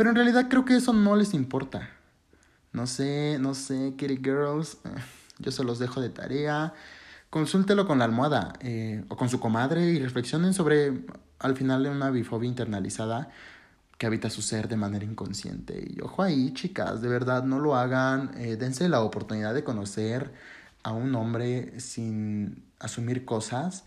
Pero 0.00 0.08
en 0.08 0.16
realidad 0.16 0.46
creo 0.48 0.64
que 0.64 0.76
eso 0.76 0.94
no 0.94 1.14
les 1.14 1.34
importa. 1.34 1.90
No 2.72 2.86
sé, 2.86 3.36
no 3.38 3.52
sé, 3.52 3.96
Kitty 3.98 4.16
Girls, 4.16 4.78
eh, 4.86 4.88
yo 5.40 5.52
se 5.52 5.62
los 5.62 5.78
dejo 5.78 6.00
de 6.00 6.08
tarea. 6.08 6.72
Consúltelo 7.28 7.86
con 7.86 7.98
la 7.98 8.06
almohada 8.06 8.54
eh, 8.60 9.04
o 9.10 9.16
con 9.18 9.28
su 9.28 9.38
comadre 9.40 9.90
y 9.90 9.98
reflexionen 9.98 10.54
sobre, 10.54 11.04
al 11.38 11.54
final 11.54 11.82
de 11.82 11.90
una 11.90 12.08
bifobia 12.08 12.48
internalizada, 12.48 13.28
que 13.98 14.06
habita 14.06 14.30
su 14.30 14.40
ser 14.40 14.68
de 14.68 14.76
manera 14.76 15.04
inconsciente. 15.04 15.86
Y 15.94 16.00
ojo 16.00 16.22
ahí, 16.22 16.54
chicas, 16.54 17.02
de 17.02 17.08
verdad 17.10 17.44
no 17.44 17.58
lo 17.58 17.76
hagan, 17.76 18.30
eh, 18.38 18.56
dense 18.56 18.88
la 18.88 19.02
oportunidad 19.02 19.52
de 19.52 19.64
conocer 19.64 20.32
a 20.82 20.92
un 20.92 21.14
hombre 21.14 21.78
sin 21.78 22.64
asumir 22.78 23.26
cosas 23.26 23.84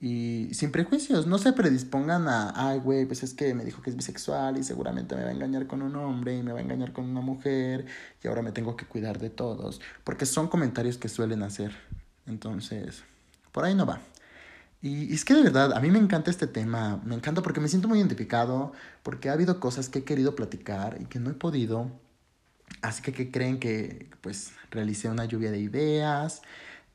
y 0.00 0.48
sin 0.54 0.72
prejuicios. 0.72 1.26
No 1.26 1.38
se 1.38 1.52
predispongan 1.52 2.26
a, 2.26 2.52
ay, 2.56 2.78
güey, 2.78 3.04
pues 3.04 3.22
es 3.22 3.34
que 3.34 3.54
me 3.54 3.64
dijo 3.64 3.82
que 3.82 3.90
es 3.90 3.96
bisexual 3.96 4.56
y 4.56 4.64
seguramente 4.64 5.14
me 5.14 5.22
va 5.22 5.28
a 5.28 5.32
engañar 5.32 5.66
con 5.66 5.82
un 5.82 5.94
hombre 5.96 6.36
y 6.36 6.42
me 6.42 6.52
va 6.52 6.58
a 6.58 6.62
engañar 6.62 6.92
con 6.92 7.04
una 7.04 7.20
mujer 7.20 7.84
y 8.22 8.28
ahora 8.28 8.40
me 8.40 8.52
tengo 8.52 8.76
que 8.76 8.86
cuidar 8.86 9.18
de 9.18 9.28
todos. 9.28 9.80
Porque 10.02 10.24
son 10.24 10.48
comentarios 10.48 10.96
que 10.96 11.08
suelen 11.08 11.42
hacer. 11.42 11.72
Entonces, 12.26 13.04
por 13.52 13.64
ahí 13.64 13.74
no 13.74 13.84
va. 13.84 14.00
Y 14.82 15.12
es 15.12 15.26
que 15.26 15.34
de 15.34 15.42
verdad, 15.42 15.74
a 15.74 15.80
mí 15.80 15.90
me 15.90 15.98
encanta 15.98 16.30
este 16.30 16.46
tema, 16.46 17.00
me 17.04 17.14
encanta 17.14 17.42
porque 17.42 17.60
me 17.60 17.68
siento 17.68 17.86
muy 17.86 17.98
identificado, 17.98 18.72
porque 19.02 19.28
ha 19.28 19.34
habido 19.34 19.60
cosas 19.60 19.90
que 19.90 19.98
he 19.98 20.04
querido 20.04 20.34
platicar 20.34 20.96
y 21.00 21.04
que 21.04 21.18
no 21.20 21.30
he 21.30 21.34
podido. 21.34 21.90
Así 22.80 23.02
que, 23.02 23.12
¿qué 23.12 23.30
creen 23.30 23.58
que 23.60 24.08
pues 24.22 24.52
realicé 24.70 25.08
una 25.10 25.26
lluvia 25.26 25.50
de 25.50 25.60
ideas? 25.60 26.40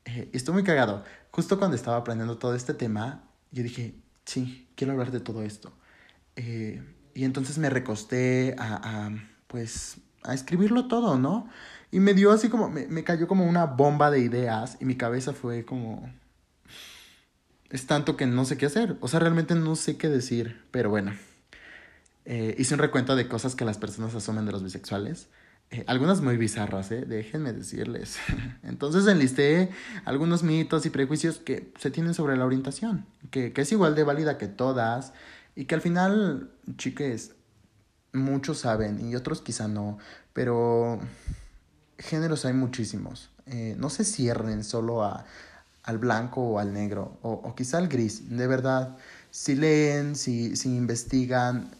Eh, 0.04 0.30
estoy 0.32 0.54
muy 0.54 0.64
cagado. 0.64 1.04
Justo 1.36 1.58
cuando 1.58 1.76
estaba 1.76 1.98
aprendiendo 1.98 2.38
todo 2.38 2.54
este 2.54 2.72
tema, 2.72 3.22
yo 3.52 3.62
dije, 3.62 3.94
sí, 4.24 4.66
quiero 4.74 4.94
hablar 4.94 5.10
de 5.10 5.20
todo 5.20 5.42
esto. 5.42 5.70
Eh, 6.34 6.82
y 7.12 7.24
entonces 7.24 7.58
me 7.58 7.68
recosté 7.68 8.56
a, 8.58 9.10
pues, 9.46 9.98
a 10.22 10.32
escribirlo 10.32 10.88
todo, 10.88 11.18
¿no? 11.18 11.46
Y 11.92 12.00
me 12.00 12.14
dio 12.14 12.30
así 12.30 12.48
como, 12.48 12.70
me, 12.70 12.86
me 12.88 13.04
cayó 13.04 13.28
como 13.28 13.44
una 13.44 13.66
bomba 13.66 14.10
de 14.10 14.20
ideas 14.20 14.78
y 14.80 14.86
mi 14.86 14.96
cabeza 14.96 15.34
fue 15.34 15.66
como, 15.66 16.10
es 17.68 17.86
tanto 17.86 18.16
que 18.16 18.24
no 18.24 18.46
sé 18.46 18.56
qué 18.56 18.64
hacer. 18.64 18.96
O 19.00 19.08
sea, 19.08 19.20
realmente 19.20 19.54
no 19.54 19.76
sé 19.76 19.98
qué 19.98 20.08
decir. 20.08 20.64
Pero 20.70 20.88
bueno. 20.88 21.12
Eh, 22.24 22.54
hice 22.58 22.72
un 22.72 22.80
recuento 22.80 23.14
de 23.14 23.28
cosas 23.28 23.54
que 23.54 23.66
las 23.66 23.76
personas 23.76 24.14
asumen 24.14 24.46
de 24.46 24.52
los 24.52 24.62
bisexuales. 24.62 25.28
Eh, 25.70 25.84
algunas 25.88 26.20
muy 26.20 26.36
bizarras, 26.36 26.90
¿eh? 26.92 27.04
Déjenme 27.06 27.52
decirles. 27.52 28.18
Entonces 28.62 29.06
enlisté 29.06 29.70
algunos 30.04 30.42
mitos 30.42 30.86
y 30.86 30.90
prejuicios 30.90 31.38
que 31.38 31.72
se 31.78 31.90
tienen 31.90 32.14
sobre 32.14 32.36
la 32.36 32.46
orientación. 32.46 33.06
Que, 33.30 33.52
que 33.52 33.62
es 33.62 33.72
igual 33.72 33.94
de 33.94 34.04
válida 34.04 34.38
que 34.38 34.48
todas. 34.48 35.12
Y 35.54 35.64
que 35.64 35.74
al 35.74 35.80
final, 35.80 36.50
chiques, 36.76 37.32
muchos 38.12 38.58
saben 38.58 39.08
y 39.08 39.16
otros 39.16 39.42
quizá 39.42 39.68
no. 39.68 39.98
Pero 40.32 41.00
géneros 41.98 42.44
hay 42.44 42.52
muchísimos. 42.52 43.30
Eh, 43.46 43.74
no 43.78 43.90
se 43.90 44.04
cierren 44.04 44.64
solo 44.64 45.04
a 45.04 45.24
al 45.86 45.98
blanco 45.98 46.42
o 46.42 46.58
al 46.58 46.72
negro, 46.72 47.16
o, 47.22 47.30
o 47.30 47.54
quizá 47.54 47.78
al 47.78 47.88
gris, 47.88 48.28
de 48.28 48.46
verdad. 48.48 48.96
Si 49.30 49.54
leen, 49.54 50.16
si, 50.16 50.56
si 50.56 50.76
investigan, 50.76 51.70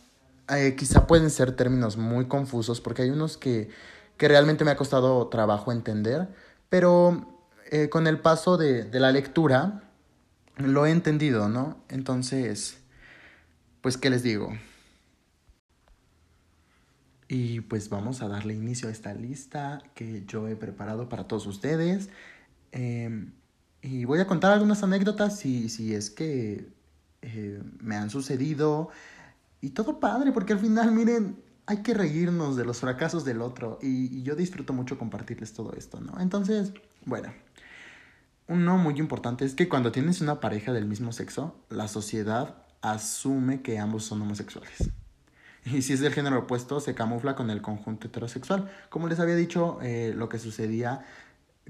eh, 0.48 0.74
quizá 0.76 1.06
pueden 1.06 1.30
ser 1.30 1.52
términos 1.52 1.96
muy 1.96 2.26
confusos, 2.26 2.80
porque 2.80 3.02
hay 3.02 3.10
unos 3.10 3.36
que, 3.36 3.68
que 4.16 4.28
realmente 4.28 4.64
me 4.64 4.70
ha 4.70 4.76
costado 4.76 5.28
trabajo 5.28 5.72
entender, 5.72 6.28
pero 6.68 7.44
eh, 7.70 7.88
con 7.88 8.06
el 8.06 8.20
paso 8.20 8.56
de, 8.56 8.84
de 8.84 9.00
la 9.00 9.12
lectura 9.12 9.82
lo 10.56 10.86
he 10.86 10.90
entendido, 10.90 11.48
¿no? 11.48 11.78
Entonces, 11.88 12.78
pues, 13.82 13.96
¿qué 13.96 14.10
les 14.10 14.22
digo? 14.22 14.52
Y 17.28 17.60
pues 17.60 17.88
vamos 17.88 18.22
a 18.22 18.28
darle 18.28 18.54
inicio 18.54 18.88
a 18.88 18.92
esta 18.92 19.12
lista 19.12 19.82
que 19.94 20.24
yo 20.26 20.46
he 20.48 20.54
preparado 20.54 21.08
para 21.08 21.24
todos 21.26 21.46
ustedes. 21.46 22.08
Eh, 22.72 23.28
y 23.82 24.04
voy 24.04 24.20
a 24.20 24.26
contar 24.26 24.52
algunas 24.52 24.82
anécdotas 24.82 25.38
si, 25.38 25.68
si 25.68 25.94
es 25.94 26.10
que 26.10 26.68
eh, 27.22 27.62
me 27.80 27.96
han 27.96 28.10
sucedido. 28.10 28.90
Y 29.60 29.70
todo 29.70 30.00
padre, 30.00 30.32
porque 30.32 30.52
al 30.52 30.58
final, 30.58 30.92
miren, 30.92 31.42
hay 31.66 31.78
que 31.82 31.94
reírnos 31.94 32.56
de 32.56 32.64
los 32.64 32.80
fracasos 32.80 33.24
del 33.24 33.42
otro. 33.42 33.78
Y, 33.82 34.22
yo 34.22 34.36
disfruto 34.36 34.72
mucho 34.72 34.98
compartirles 34.98 35.52
todo 35.52 35.72
esto, 35.74 36.00
¿no? 36.00 36.20
Entonces, 36.20 36.72
bueno. 37.04 37.32
Uno 38.48 38.78
muy 38.78 38.94
importante 39.00 39.44
es 39.44 39.56
que 39.56 39.68
cuando 39.68 39.90
tienes 39.90 40.20
una 40.20 40.38
pareja 40.38 40.72
del 40.72 40.86
mismo 40.86 41.10
sexo, 41.10 41.56
la 41.68 41.88
sociedad 41.88 42.62
asume 42.80 43.60
que 43.60 43.78
ambos 43.78 44.04
son 44.04 44.22
homosexuales. 44.22 44.90
Y 45.64 45.82
si 45.82 45.94
es 45.94 46.00
del 46.00 46.12
género 46.12 46.38
opuesto, 46.38 46.78
se 46.78 46.94
camufla 46.94 47.34
con 47.34 47.50
el 47.50 47.60
conjunto 47.60 48.06
heterosexual. 48.06 48.70
Como 48.88 49.08
les 49.08 49.18
había 49.18 49.34
dicho, 49.34 49.80
eh, 49.82 50.14
lo 50.14 50.28
que 50.28 50.38
sucedía 50.38 51.04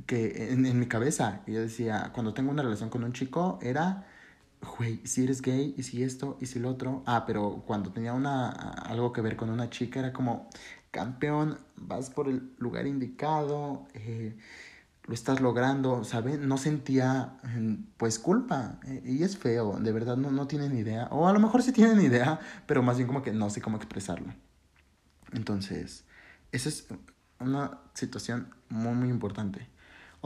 que 0.04 0.52
en, 0.52 0.66
en 0.66 0.78
mi 0.78 0.86
cabeza, 0.86 1.40
yo 1.46 1.60
decía, 1.60 2.10
cuando 2.12 2.34
tengo 2.34 2.50
una 2.50 2.62
relación 2.62 2.90
con 2.90 3.04
un 3.04 3.14
chico, 3.14 3.58
era, 3.62 4.06
güey, 4.78 5.06
si 5.06 5.24
eres 5.24 5.42
gay, 5.42 5.74
y 5.76 5.82
si 5.82 6.02
esto, 6.02 6.36
y 6.40 6.46
si 6.46 6.58
lo 6.58 6.70
otro. 6.70 7.02
Ah, 7.06 7.24
pero 7.26 7.62
cuando 7.66 7.92
tenía 7.92 8.12
una, 8.12 8.50
algo 8.50 9.12
que 9.12 9.20
ver 9.20 9.36
con 9.36 9.50
una 9.50 9.70
chica, 9.70 10.00
era 10.00 10.12
como, 10.12 10.48
campeón, 10.90 11.58
vas 11.76 12.10
por 12.10 12.28
el 12.28 12.54
lugar 12.58 12.86
indicado, 12.86 13.86
eh, 13.94 14.36
lo 15.04 15.14
estás 15.14 15.40
logrando, 15.40 16.04
¿sabes? 16.04 16.38
No 16.40 16.58
sentía, 16.58 17.38
pues, 17.96 18.18
culpa. 18.18 18.80
Eh, 18.86 19.02
y 19.04 19.22
es 19.22 19.36
feo, 19.38 19.78
de 19.78 19.92
verdad, 19.92 20.16
no, 20.16 20.30
no 20.30 20.46
tienen 20.46 20.76
idea. 20.76 21.08
O 21.10 21.28
a 21.28 21.32
lo 21.32 21.40
mejor 21.40 21.62
sí 21.62 21.72
tienen 21.72 22.00
idea, 22.00 22.40
pero 22.66 22.82
más 22.82 22.96
bien 22.96 23.06
como 23.06 23.22
que 23.22 23.32
no 23.32 23.50
sé 23.50 23.60
cómo 23.60 23.76
expresarlo. 23.76 24.34
Entonces, 25.32 26.04
esa 26.52 26.68
es 26.68 26.86
una 27.38 27.78
situación 27.94 28.54
muy, 28.68 28.94
muy 28.94 29.08
importante. 29.10 29.68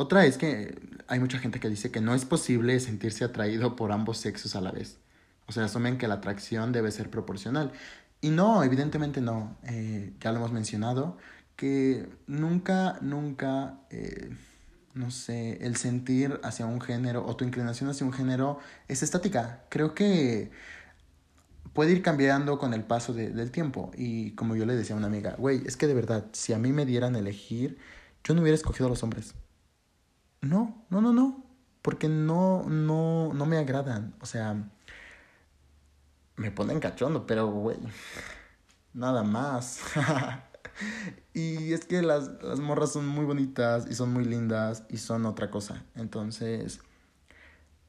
Otra 0.00 0.24
es 0.24 0.38
que 0.38 0.80
hay 1.08 1.20
mucha 1.20 1.38
gente 1.38 1.60
que 1.60 1.68
dice 1.68 1.90
que 1.90 2.00
no 2.00 2.14
es 2.14 2.24
posible 2.24 2.80
sentirse 2.80 3.22
atraído 3.22 3.76
por 3.76 3.92
ambos 3.92 4.16
sexos 4.16 4.56
a 4.56 4.62
la 4.62 4.72
vez. 4.72 4.96
O 5.46 5.52
sea, 5.52 5.64
asumen 5.64 5.98
que 5.98 6.08
la 6.08 6.14
atracción 6.14 6.72
debe 6.72 6.90
ser 6.90 7.10
proporcional. 7.10 7.70
Y 8.22 8.30
no, 8.30 8.64
evidentemente 8.64 9.20
no. 9.20 9.58
Eh, 9.64 10.14
ya 10.18 10.32
lo 10.32 10.38
hemos 10.38 10.52
mencionado, 10.52 11.18
que 11.54 12.08
nunca, 12.26 12.96
nunca, 13.02 13.78
eh, 13.90 14.34
no 14.94 15.10
sé, 15.10 15.58
el 15.66 15.76
sentir 15.76 16.40
hacia 16.44 16.64
un 16.64 16.80
género 16.80 17.26
o 17.26 17.36
tu 17.36 17.44
inclinación 17.44 17.90
hacia 17.90 18.06
un 18.06 18.14
género 18.14 18.58
es 18.88 19.02
estática. 19.02 19.64
Creo 19.68 19.94
que 19.94 20.50
puede 21.74 21.92
ir 21.92 22.00
cambiando 22.00 22.58
con 22.58 22.72
el 22.72 22.84
paso 22.84 23.12
de, 23.12 23.32
del 23.32 23.50
tiempo. 23.50 23.90
Y 23.98 24.30
como 24.30 24.56
yo 24.56 24.64
le 24.64 24.76
decía 24.76 24.94
a 24.94 24.98
una 24.98 25.08
amiga, 25.08 25.34
güey, 25.36 25.62
es 25.66 25.76
que 25.76 25.86
de 25.86 25.92
verdad, 25.92 26.24
si 26.32 26.54
a 26.54 26.58
mí 26.58 26.72
me 26.72 26.86
dieran 26.86 27.16
elegir, 27.16 27.76
yo 28.24 28.32
no 28.32 28.40
hubiera 28.40 28.56
escogido 28.56 28.86
a 28.86 28.88
los 28.88 29.02
hombres. 29.02 29.34
No, 30.42 30.84
no, 30.90 31.00
no, 31.00 31.12
no. 31.12 31.44
Porque 31.82 32.08
no, 32.08 32.64
no, 32.68 33.32
no 33.34 33.46
me 33.46 33.58
agradan. 33.58 34.14
O 34.20 34.26
sea, 34.26 34.54
me 36.36 36.50
ponen 36.50 36.80
cachondo, 36.80 37.26
pero, 37.26 37.46
güey, 37.48 37.78
nada 38.94 39.22
más. 39.22 39.80
y 41.34 41.72
es 41.72 41.84
que 41.84 42.02
las, 42.02 42.42
las 42.42 42.60
morras 42.60 42.92
son 42.92 43.06
muy 43.06 43.24
bonitas 43.24 43.86
y 43.90 43.94
son 43.94 44.12
muy 44.12 44.24
lindas 44.24 44.84
y 44.88 44.98
son 44.98 45.26
otra 45.26 45.50
cosa. 45.50 45.84
Entonces, 45.94 46.80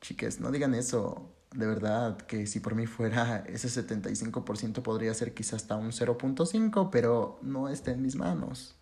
chiques, 0.02 0.40
no 0.40 0.52
digan 0.52 0.74
eso. 0.76 1.34
de 1.54 1.68
verdad 1.68 2.18
que 2.18 2.48
si 2.48 2.60
por 2.60 2.76
mí 2.76 2.88
fuera 2.88 3.44
ese 3.48 3.70
75% 3.70 4.82
podría 4.84 5.14
ser 5.14 5.34
quizás 5.34 5.56
hasta 5.64 5.76
un 5.76 5.92
0.5, 5.92 6.90
pero 6.92 7.40
no 7.44 7.70
está 7.70 7.92
en 7.92 8.02
mis 8.02 8.16
manos. 8.16 8.76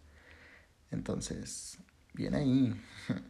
Entonces, 0.92 1.78
bien 2.14 2.36
ahí. 2.36 2.76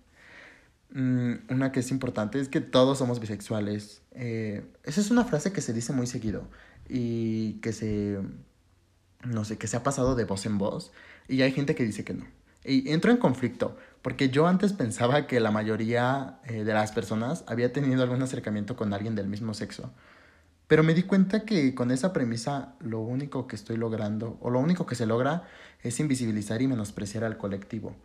Mm, 0.92 1.34
una 1.50 1.72
que 1.72 1.82
es 1.82 1.92
importante 1.92 2.40
es 2.40 2.50
que 2.50 2.62
todos 2.62 2.98
somos 2.98 3.20
bisexuales. 3.20 4.02
Eh, 4.12 4.66
esa 4.84 5.02
es 5.02 5.12
una 5.12 5.24
frase 5.24 5.52
que 5.54 5.62
se 5.62 5.74
dice 5.74 5.94
muy 5.94 6.08
seguido 6.08 6.48
y 6.88 7.54
que 7.62 7.74
se, 7.74 8.20
no 9.24 9.46
sé, 9.46 9.58
que 9.58 9.68
se 9.68 9.78
ha 9.78 9.84
pasado 9.84 10.16
de 10.16 10.26
voz 10.26 10.46
en 10.46 10.58
voz 10.58 10.92
y 11.28 11.42
hay 11.44 11.52
gente 11.52 11.76
que 11.76 11.84
dice 11.84 12.04
que 12.04 12.14
no. 12.14 12.26
Y 12.66 12.90
entro 12.92 13.12
en 13.12 13.18
conflicto, 13.18 13.78
porque 14.02 14.30
yo 14.30 14.48
antes 14.48 14.74
pensaba 14.74 15.28
que 15.28 15.40
la 15.40 15.52
mayoría 15.52 16.40
eh, 16.46 16.64
de 16.64 16.74
las 16.74 16.92
personas 16.92 17.44
había 17.48 17.72
tenido 17.72 18.04
algún 18.04 18.22
acercamiento 18.22 18.76
con 18.76 18.94
alguien 18.94 19.16
del 19.16 19.28
mismo 19.28 19.54
sexo. 19.54 19.92
Pero 20.68 20.84
me 20.84 20.94
di 20.94 21.04
cuenta 21.04 21.46
que 21.46 21.74
con 21.74 21.90
esa 21.90 22.14
premisa 22.14 22.76
lo 22.80 23.00
único 23.00 23.48
que 23.48 23.56
estoy 23.56 23.78
logrando, 23.78 24.38
o 24.42 24.50
lo 24.50 24.60
único 24.60 24.86
que 24.86 24.96
se 24.96 25.06
logra, 25.06 25.44
es 25.82 26.00
invisibilizar 26.00 26.62
y 26.62 26.68
menospreciar 26.68 27.24
al 27.24 27.38
colectivo. 27.38 27.96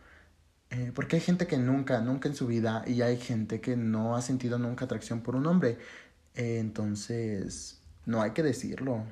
Eh, 0.75 0.91
porque 0.93 1.17
hay 1.17 1.23
gente 1.23 1.47
que 1.47 1.57
nunca, 1.57 2.01
nunca 2.01 2.29
en 2.29 2.35
su 2.35 2.49
vida, 2.49 2.83
y 2.87 3.01
hay 3.03 3.17
gente 3.17 3.61
que 3.61 3.77
no 3.77 4.17
ha 4.17 4.23
sentido 4.23 4.59
nunca 4.59 4.87
atracción 4.87 5.21
por 5.21 5.37
un 5.37 5.47
hombre. 5.47 5.79
Eh, 6.35 6.59
entonces, 6.59 7.81
no 8.07 8.23
hay 8.23 8.33
que 8.33 8.43
decirlo. 8.43 9.05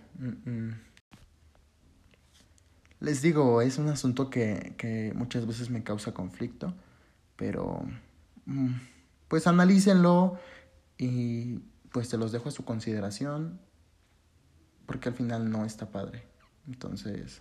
Les 2.99 3.23
digo, 3.23 3.63
es 3.63 3.79
un 3.79 3.89
asunto 3.89 4.29
que, 4.29 4.75
que 4.77 5.13
muchas 5.15 5.47
veces 5.47 5.71
me 5.71 5.85
causa 5.85 6.13
conflicto, 6.13 6.75
pero 7.37 7.85
mm, 8.47 8.73
pues 9.29 9.47
analícenlo 9.47 10.39
y 10.99 11.61
pues 11.93 12.09
se 12.09 12.19
los 12.19 12.33
dejo 12.33 12.49
a 12.49 12.53
su 12.53 12.65
consideración, 12.65 13.61
porque 14.87 15.11
al 15.11 15.15
final 15.15 15.49
no 15.49 15.65
está 15.65 15.91
padre. 15.91 16.25
Entonces, 16.67 17.41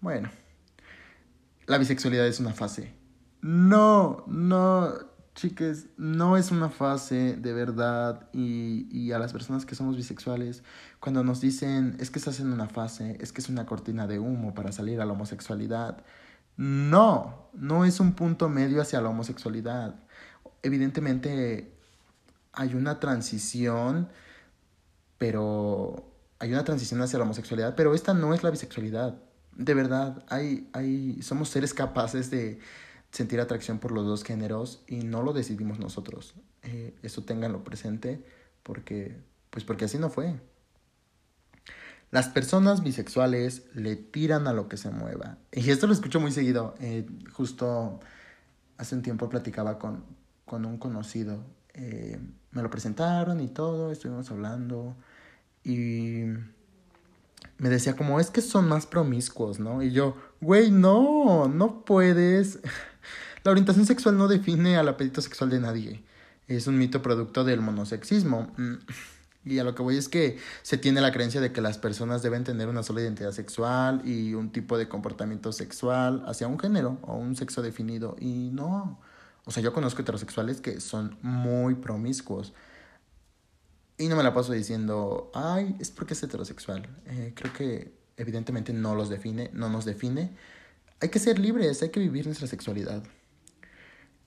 bueno, 0.00 0.30
la 1.66 1.76
bisexualidad 1.76 2.26
es 2.26 2.40
una 2.40 2.54
fase. 2.54 2.99
No, 3.42 4.24
no, 4.26 4.92
Chiques, 5.34 5.86
no 5.96 6.36
es 6.36 6.50
una 6.50 6.68
fase 6.68 7.36
de 7.36 7.52
verdad 7.52 8.28
y, 8.32 8.86
y, 8.90 9.12
a 9.12 9.18
las 9.18 9.32
personas 9.32 9.64
que 9.64 9.74
somos 9.74 9.96
bisexuales, 9.96 10.62
cuando 11.00 11.24
nos 11.24 11.40
dicen 11.40 11.96
es 11.98 12.10
que 12.10 12.18
estás 12.18 12.40
en 12.40 12.52
una 12.52 12.68
fase, 12.68 13.16
es 13.20 13.32
que 13.32 13.40
es 13.40 13.48
una 13.48 13.64
cortina 13.64 14.06
de 14.06 14.18
humo 14.18 14.52
para 14.54 14.72
salir 14.72 15.00
a 15.00 15.06
la 15.06 15.12
homosexualidad, 15.12 16.04
no, 16.60 17.48
no 17.54 17.86
es 17.86 18.00
un 18.00 18.12
punto 18.12 18.50
medio 18.50 18.82
hacia 18.82 19.00
la 19.00 19.08
homosexualidad. 19.08 19.94
Evidentemente 20.62 21.72
hay 22.52 22.74
una 22.74 23.00
transición, 23.00 24.10
pero 25.16 26.12
hay 26.38 26.52
una 26.52 26.64
transición 26.64 27.00
hacia 27.00 27.18
la 27.18 27.24
homosexualidad, 27.24 27.74
pero 27.76 27.94
esta 27.94 28.12
no 28.12 28.34
es 28.34 28.42
la 28.42 28.50
bisexualidad. 28.50 29.14
De 29.56 29.72
verdad, 29.72 30.22
hay, 30.28 30.68
hay, 30.74 31.22
somos 31.22 31.48
seres 31.48 31.72
capaces 31.72 32.30
de 32.30 32.60
sentir 33.10 33.40
atracción 33.40 33.78
por 33.78 33.92
los 33.92 34.06
dos 34.06 34.24
géneros 34.24 34.82
y 34.86 35.02
no 35.04 35.22
lo 35.22 35.32
decidimos 35.32 35.78
nosotros. 35.78 36.34
Eh, 36.62 36.94
eso 37.02 37.24
ténganlo 37.24 37.64
presente 37.64 38.24
porque, 38.62 39.16
pues 39.50 39.64
porque 39.64 39.86
así 39.86 39.98
no 39.98 40.10
fue. 40.10 40.34
Las 42.10 42.28
personas 42.28 42.82
bisexuales 42.82 43.64
le 43.74 43.96
tiran 43.96 44.48
a 44.48 44.52
lo 44.52 44.68
que 44.68 44.76
se 44.76 44.90
mueva. 44.90 45.38
Y 45.52 45.70
esto 45.70 45.86
lo 45.86 45.92
escucho 45.92 46.18
muy 46.18 46.32
seguido. 46.32 46.74
Eh, 46.80 47.06
justo 47.32 48.00
hace 48.78 48.96
un 48.96 49.02
tiempo 49.02 49.28
platicaba 49.28 49.78
con, 49.78 50.04
con 50.44 50.64
un 50.64 50.78
conocido. 50.78 51.44
Eh, 51.74 52.18
me 52.50 52.62
lo 52.62 52.70
presentaron 52.70 53.40
y 53.40 53.48
todo, 53.48 53.92
estuvimos 53.92 54.30
hablando. 54.30 54.96
Y 55.62 56.24
me 57.58 57.68
decía 57.68 57.94
como, 57.94 58.18
es 58.18 58.30
que 58.30 58.40
son 58.40 58.68
más 58.68 58.86
promiscuos, 58.86 59.60
¿no? 59.60 59.82
Y 59.82 59.92
yo, 59.92 60.16
güey, 60.40 60.70
no, 60.70 61.46
no 61.48 61.84
puedes. 61.84 62.58
La 63.42 63.52
orientación 63.52 63.86
sexual 63.86 64.18
no 64.18 64.28
define 64.28 64.76
al 64.76 64.88
apetito 64.88 65.22
sexual 65.22 65.48
de 65.50 65.60
nadie. 65.60 66.02
Es 66.46 66.66
un 66.66 66.76
mito 66.76 67.00
producto 67.00 67.42
del 67.44 67.60
monosexismo. 67.60 68.52
Mm, 68.56 68.74
y 69.44 69.58
a 69.58 69.64
lo 69.64 69.74
que 69.74 69.82
voy 69.82 69.96
es 69.96 70.08
que 70.10 70.38
se 70.62 70.76
tiene 70.76 71.00
la 71.00 71.12
creencia 71.12 71.40
de 71.40 71.50
que 71.50 71.62
las 71.62 71.78
personas 71.78 72.22
deben 72.22 72.44
tener 72.44 72.68
una 72.68 72.82
sola 72.82 73.00
identidad 73.00 73.32
sexual 73.32 74.02
y 74.04 74.34
un 74.34 74.52
tipo 74.52 74.76
de 74.76 74.88
comportamiento 74.88 75.52
sexual 75.52 76.22
hacia 76.26 76.48
un 76.48 76.58
género 76.58 76.98
o 77.02 77.16
un 77.16 77.34
sexo 77.34 77.62
definido. 77.62 78.16
Y 78.20 78.50
no. 78.52 79.00
O 79.46 79.50
sea, 79.50 79.62
yo 79.62 79.72
conozco 79.72 80.02
heterosexuales 80.02 80.60
que 80.60 80.80
son 80.80 81.16
muy 81.22 81.76
promiscuos. 81.76 82.52
Y 83.96 84.08
no 84.08 84.16
me 84.16 84.22
la 84.22 84.34
paso 84.34 84.52
diciendo, 84.52 85.30
ay, 85.34 85.76
es 85.78 85.90
porque 85.90 86.12
es 86.12 86.22
heterosexual. 86.22 86.86
Eh, 87.06 87.32
creo 87.34 87.52
que 87.54 87.94
evidentemente 88.18 88.74
no 88.74 88.94
los 88.94 89.08
define, 89.08 89.50
no 89.54 89.70
nos 89.70 89.86
define. 89.86 90.30
Hay 91.00 91.08
que 91.08 91.18
ser 91.18 91.38
libres, 91.38 91.82
hay 91.82 91.88
que 91.88 92.00
vivir 92.00 92.26
nuestra 92.26 92.46
sexualidad. 92.46 93.02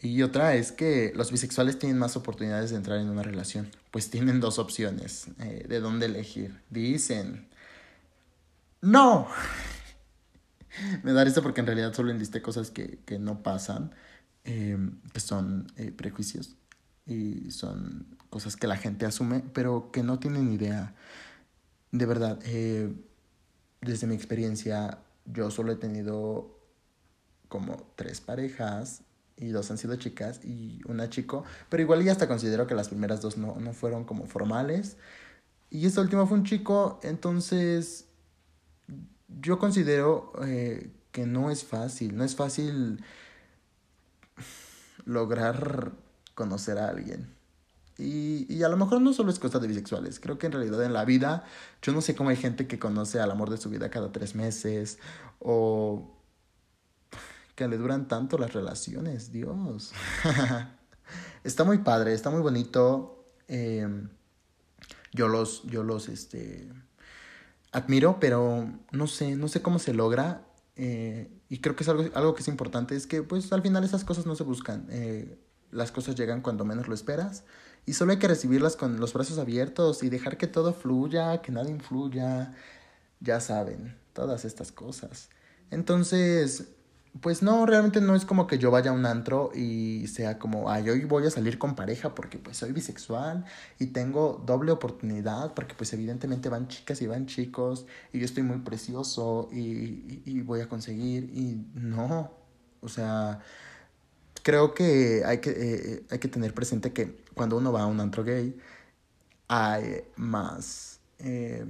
Y 0.04 0.22
otra 0.22 0.54
es 0.56 0.74
que 0.74 1.14
los 1.16 1.32
bisexuales 1.32 1.80
tienen 1.80 1.98
más 1.98 2.18
oportunidades 2.18 2.72
de 2.72 2.76
entrar 2.76 3.00
en 3.00 3.08
una 3.10 3.24
relación, 3.24 3.72
pues 3.90 4.10
tienen 4.10 4.42
dos 4.42 4.60
opciones 4.60 5.28
eh, 5.40 5.66
de 5.66 5.80
dónde 5.80 6.08
elegir. 6.08 6.60
Dicen, 6.70 7.48
no. 8.82 9.30
Me 11.04 11.14
da 11.14 11.24
esto 11.24 11.42
porque 11.42 11.62
en 11.62 11.68
realidad 11.68 11.94
solo 11.94 12.12
enlisté 12.12 12.42
cosas 12.42 12.70
que, 12.70 13.00
que 13.06 13.18
no 13.18 13.44
pasan, 13.44 13.96
eh, 14.44 14.78
que 15.14 15.22
son 15.22 15.72
eh, 15.78 15.94
prejuicios 15.96 16.58
y 17.06 17.52
son 17.52 18.18
cosas 18.30 18.58
que 18.58 18.68
la 18.68 18.76
gente 18.76 19.06
asume, 19.06 19.42
pero 19.54 19.90
que 19.94 20.04
no 20.04 20.20
tienen 20.20 20.52
idea. 20.52 20.96
De 21.92 22.06
verdad, 22.06 22.40
desde 23.80 24.08
mi 24.08 24.16
experiencia, 24.16 25.00
yo 25.24 25.50
solo 25.50 25.72
he 25.72 25.78
tenido 25.78 26.60
como 27.48 27.94
tres 27.96 28.20
parejas 28.20 29.04
y 29.38 29.50
dos 29.50 29.70
han 29.72 29.78
sido 29.78 29.96
chicas 29.96 30.40
y 30.44 30.82
una 30.86 31.10
chico, 31.10 31.44
pero 31.70 31.82
igual 31.82 32.04
ya 32.04 32.12
hasta 32.12 32.28
considero 32.28 32.68
que 32.68 32.76
las 32.76 32.90
primeras 32.90 33.22
dos 33.22 33.38
no, 33.38 33.56
no 33.60 33.74
fueron 33.74 34.06
como 34.06 34.28
formales. 34.28 34.98
Y 35.70 35.88
esta 35.88 36.02
última 36.02 36.28
fue 36.28 36.38
un 36.38 36.44
chico, 36.44 37.00
entonces 37.04 38.06
yo 39.42 39.58
considero 39.58 40.34
eh, 40.46 40.92
que 41.12 41.26
no 41.26 41.50
es 41.50 41.64
fácil, 41.64 42.16
no 42.16 42.24
es 42.24 42.36
fácil 42.36 43.04
lograr 45.06 45.92
conocer 46.36 46.78
a 46.78 46.90
alguien. 46.90 47.34
Y, 47.98 48.52
y 48.54 48.64
a 48.64 48.70
lo 48.70 48.78
mejor 48.78 49.02
no 49.02 49.14
solo 49.14 49.32
es 49.32 49.40
cosa 49.40 49.60
de 49.60 49.68
bisexuales, 49.68 50.20
creo 50.20 50.38
que 50.38 50.48
en 50.48 50.52
realidad 50.52 50.84
en 50.84 50.94
la 50.94 51.06
vida, 51.06 51.46
yo 51.82 51.94
no 51.94 52.02
sé 52.02 52.16
cómo 52.16 52.30
hay 52.30 52.36
gente 52.36 52.68
que 52.68 52.80
conoce 52.80 53.20
al 53.20 53.32
amor 53.32 53.50
de 53.50 53.58
su 53.58 53.70
vida 53.70 53.90
cada 53.90 54.12
tres 54.12 54.36
meses 54.36 55.00
o 55.40 56.14
que 57.56 57.68
le 57.68 57.78
duran 57.78 58.08
tanto 58.08 58.38
las 58.38 58.54
relaciones, 58.54 59.32
Dios. 59.32 59.94
está 61.44 61.64
muy 61.64 61.80
padre, 61.80 62.14
está 62.14 62.30
muy 62.30 62.42
bonito. 62.42 63.26
Em, 63.48 64.10
yo 65.12 65.28
los, 65.28 65.64
yo 65.64 65.84
los, 65.84 66.10
este, 66.10 66.70
admiro, 67.72 68.20
pero 68.20 68.68
no 68.92 69.08
sé, 69.08 69.36
no 69.36 69.48
sé 69.48 69.62
cómo 69.62 69.80
se 69.80 69.94
logra. 69.94 70.46
Eh, 70.76 71.30
y 71.50 71.60
creo 71.60 71.76
que 71.76 71.84
es 71.84 71.90
algo, 71.90 72.06
algo 72.16 72.34
que 72.34 72.42
es 72.42 72.48
importante, 72.48 72.96
es 72.96 73.06
que 73.06 73.22
pues 73.22 73.52
al 73.54 73.62
final 73.62 73.84
esas 73.84 74.04
cosas 74.04 74.26
no 74.26 74.36
se 74.36 74.44
buscan. 74.44 74.88
Eh, 74.90 75.38
las 75.72 75.92
cosas 75.92 76.16
llegan 76.16 76.42
cuando 76.42 76.66
menos 76.66 76.88
lo 76.88 76.96
esperas. 76.96 77.44
Y 77.86 77.94
solo 77.94 78.14
hay 78.14 78.20
que 78.20 78.28
recibirlas 78.28 78.76
con 78.76 79.00
los 79.00 79.14
brazos 79.14 79.38
abiertos 79.38 80.04
y 80.04 80.10
dejar 80.10 80.38
que 80.38 80.48
todo 80.48 80.74
fluya, 80.74 81.42
que 81.42 81.52
nada 81.52 81.70
influya. 81.70 82.56
Ya 83.20 83.40
saben, 83.40 83.98
todas 84.14 84.46
estas 84.46 84.72
cosas. 84.72 85.30
Entonces, 85.70 86.70
pues 87.22 87.44
no, 87.44 87.66
realmente 87.66 88.02
no 88.02 88.16
es 88.16 88.26
como 88.26 88.48
que 88.48 88.58
yo 88.58 88.72
vaya 88.72 88.92
a 88.92 88.94
un 88.94 89.06
antro 89.06 89.52
y 89.54 90.08
sea 90.08 90.40
como, 90.40 90.70
ay, 90.72 90.90
hoy 90.90 91.06
voy 91.06 91.28
a 91.28 91.30
salir 91.30 91.60
con 91.60 91.76
pareja 91.76 92.16
porque 92.16 92.40
pues 92.40 92.58
soy 92.58 92.72
bisexual 92.72 93.46
y 93.78 93.88
tengo 93.88 94.42
doble 94.46 94.72
oportunidad 94.72 95.54
porque 95.54 95.76
pues 95.76 95.94
evidentemente 95.94 96.50
van 96.50 96.68
chicas 96.68 97.02
y 97.02 97.08
van 97.08 97.28
chicos 97.28 97.86
y 98.12 98.20
yo 98.20 98.26
estoy 98.26 98.44
muy 98.44 98.60
precioso 98.60 99.48
y, 99.52 100.24
y, 100.26 100.42
voy 100.42 100.62
a 100.62 100.70
conseguir 100.70 101.26
y 101.26 101.64
no, 101.76 102.32
o 102.82 102.90
sea, 102.90 103.40
creo 104.42 104.74
que 104.74 105.24
hay 105.26 105.40
que, 105.40 105.52
eh, 105.52 106.06
hay 106.10 106.20
que 106.20 106.28
tener 106.28 106.54
presente 106.54 106.94
que 106.94 107.24
cuando 107.36 107.58
uno 107.58 107.72
va 107.72 107.84
a 107.84 107.86
un 107.86 108.00
antro 108.00 108.24
gay 108.24 108.58
hay 109.48 110.04
más, 110.16 111.00
eh, 111.20 111.66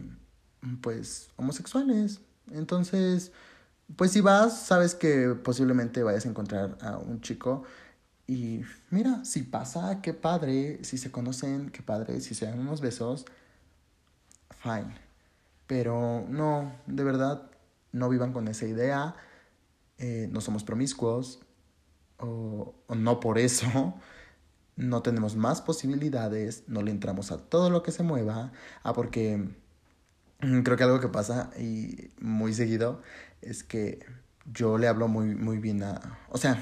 pues, 0.82 1.29
homosexuales, 1.36 2.21
entonces 2.51 3.34
pues 3.97 4.12
si 4.12 4.21
vas, 4.21 4.65
sabes 4.65 4.95
que 4.95 5.36
posiblemente 5.43 6.03
vayas 6.03 6.25
a 6.25 6.29
encontrar 6.29 6.77
a 6.82 6.97
un 6.97 7.21
chico 7.21 7.63
y 8.27 8.62
mira, 8.89 9.25
si 9.25 9.43
pasa, 9.43 10.01
qué 10.01 10.13
padre, 10.13 10.84
si 10.84 10.97
se 10.97 11.12
conocen, 11.12 11.69
qué 11.69 11.82
padre, 11.82 12.21
si 12.21 12.36
se 12.36 12.45
dan 12.45 12.60
unos 12.60 12.82
besos, 12.82 13.25
fine. 14.62 14.95
Pero 15.67 16.25
no, 16.29 16.71
de 16.88 17.03
verdad, 17.03 17.49
no 17.91 18.10
vivan 18.10 18.34
con 18.34 18.47
esa 18.47 18.65
idea, 18.65 19.15
eh, 19.97 20.27
no 20.32 20.41
somos 20.41 20.63
promiscuos, 20.63 21.41
o, 22.19 22.75
o 22.88 22.95
no 22.95 23.19
por 23.19 23.38
eso. 23.38 23.95
no 24.75 25.01
tenemos 25.01 25.36
más 25.36 25.62
posibilidades, 25.62 26.63
no 26.67 26.82
le 26.82 26.91
entramos 26.91 27.32
a 27.32 27.38
todo 27.38 27.69
lo 27.69 27.84
que 27.84 27.91
se 27.91 28.03
mueva, 28.03 28.51
ah, 28.84 28.93
porque 28.93 29.49
creo 30.63 30.77
que 30.77 30.84
algo 30.84 30.99
que 30.99 31.08
pasa 31.08 31.51
y 31.58 32.12
muy 32.19 32.53
seguido 32.53 33.01
es 33.41 33.63
que 33.63 34.06
yo 34.51 34.77
le 34.77 34.88
hablo 34.88 35.08
muy, 35.08 35.36
muy 35.36 35.58
bien 35.58 35.84
a... 35.84 36.19
O 36.29 36.38
sea, 36.38 36.62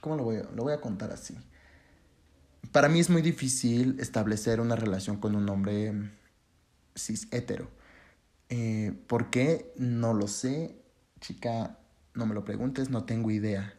¿cómo 0.00 0.16
lo 0.16 0.24
voy, 0.24 0.36
a, 0.36 0.42
lo 0.54 0.64
voy 0.64 0.72
a 0.72 0.80
contar 0.80 1.12
así? 1.12 1.36
Para 2.72 2.88
mí 2.88 3.00
es 3.00 3.10
muy 3.10 3.22
difícil 3.22 3.98
establecer 4.00 4.60
una 4.60 4.76
relación 4.76 5.16
con 5.16 5.34
un 5.34 5.48
hombre 5.48 5.92
cis 6.94 7.28
hetero. 7.30 7.68
Eh, 8.48 8.92
¿Por 9.06 9.30
qué? 9.30 9.72
No 9.76 10.14
lo 10.14 10.28
sé. 10.28 10.76
Chica, 11.20 11.78
no 12.14 12.26
me 12.26 12.34
lo 12.34 12.44
preguntes, 12.44 12.90
no 12.90 13.04
tengo 13.04 13.30
idea. 13.30 13.74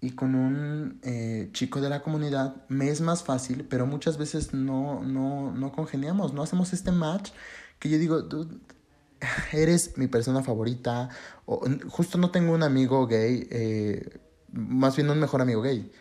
Y 0.00 0.10
con 0.10 0.34
un 0.34 1.00
eh, 1.02 1.48
chico 1.52 1.80
de 1.80 1.88
la 1.88 2.02
comunidad 2.02 2.66
me 2.68 2.90
es 2.90 3.00
más 3.00 3.24
fácil, 3.24 3.64
pero 3.64 3.86
muchas 3.86 4.18
veces 4.18 4.52
no, 4.52 5.02
no, 5.02 5.50
no 5.52 5.72
congeniamos, 5.72 6.34
no 6.34 6.42
hacemos 6.42 6.74
este 6.74 6.92
match 6.92 7.30
que 7.84 7.90
yo 7.90 7.98
digo, 7.98 8.22
eres 9.52 9.98
mi 9.98 10.06
persona 10.06 10.42
favorita. 10.42 11.10
O, 11.44 11.60
justo 11.90 12.16
no 12.16 12.30
tengo 12.30 12.54
un 12.54 12.62
amigo 12.62 13.06
gay, 13.06 13.46
eh, 13.50 14.20
más 14.52 14.96
bien 14.96 15.10
un 15.10 15.20
mejor 15.20 15.42
amigo 15.42 15.60
gay. 15.60 15.92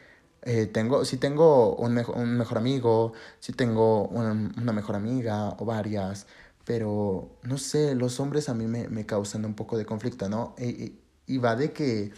Eh, 0.43 0.65
tengo, 0.67 1.03
si 1.03 1.17
tengo 1.17 1.75
un, 1.75 1.97
un 2.15 2.37
mejor 2.37 2.57
amigo, 2.57 3.13
si 3.39 3.51
tengo 3.51 4.07
una 4.07 4.73
mejor 4.73 4.95
amiga 4.95 5.49
o 5.59 5.65
varias, 5.65 6.25
pero 6.65 7.37
no 7.43 7.57
sé, 7.57 7.95
los 7.95 8.19
hombres 8.21 8.47
a 8.47 8.53
mí 8.53 8.65
me, 8.67 8.87
me 8.87 9.05
causan 9.05 9.43
un 9.45 9.53
poco 9.53 9.77
de 9.77 9.85
conflicto, 9.85 10.29
¿no? 10.29 10.55
Y, 10.57 10.99
y, 11.27 11.37
va 11.37 11.55
de 11.57 11.73
que 11.73 12.13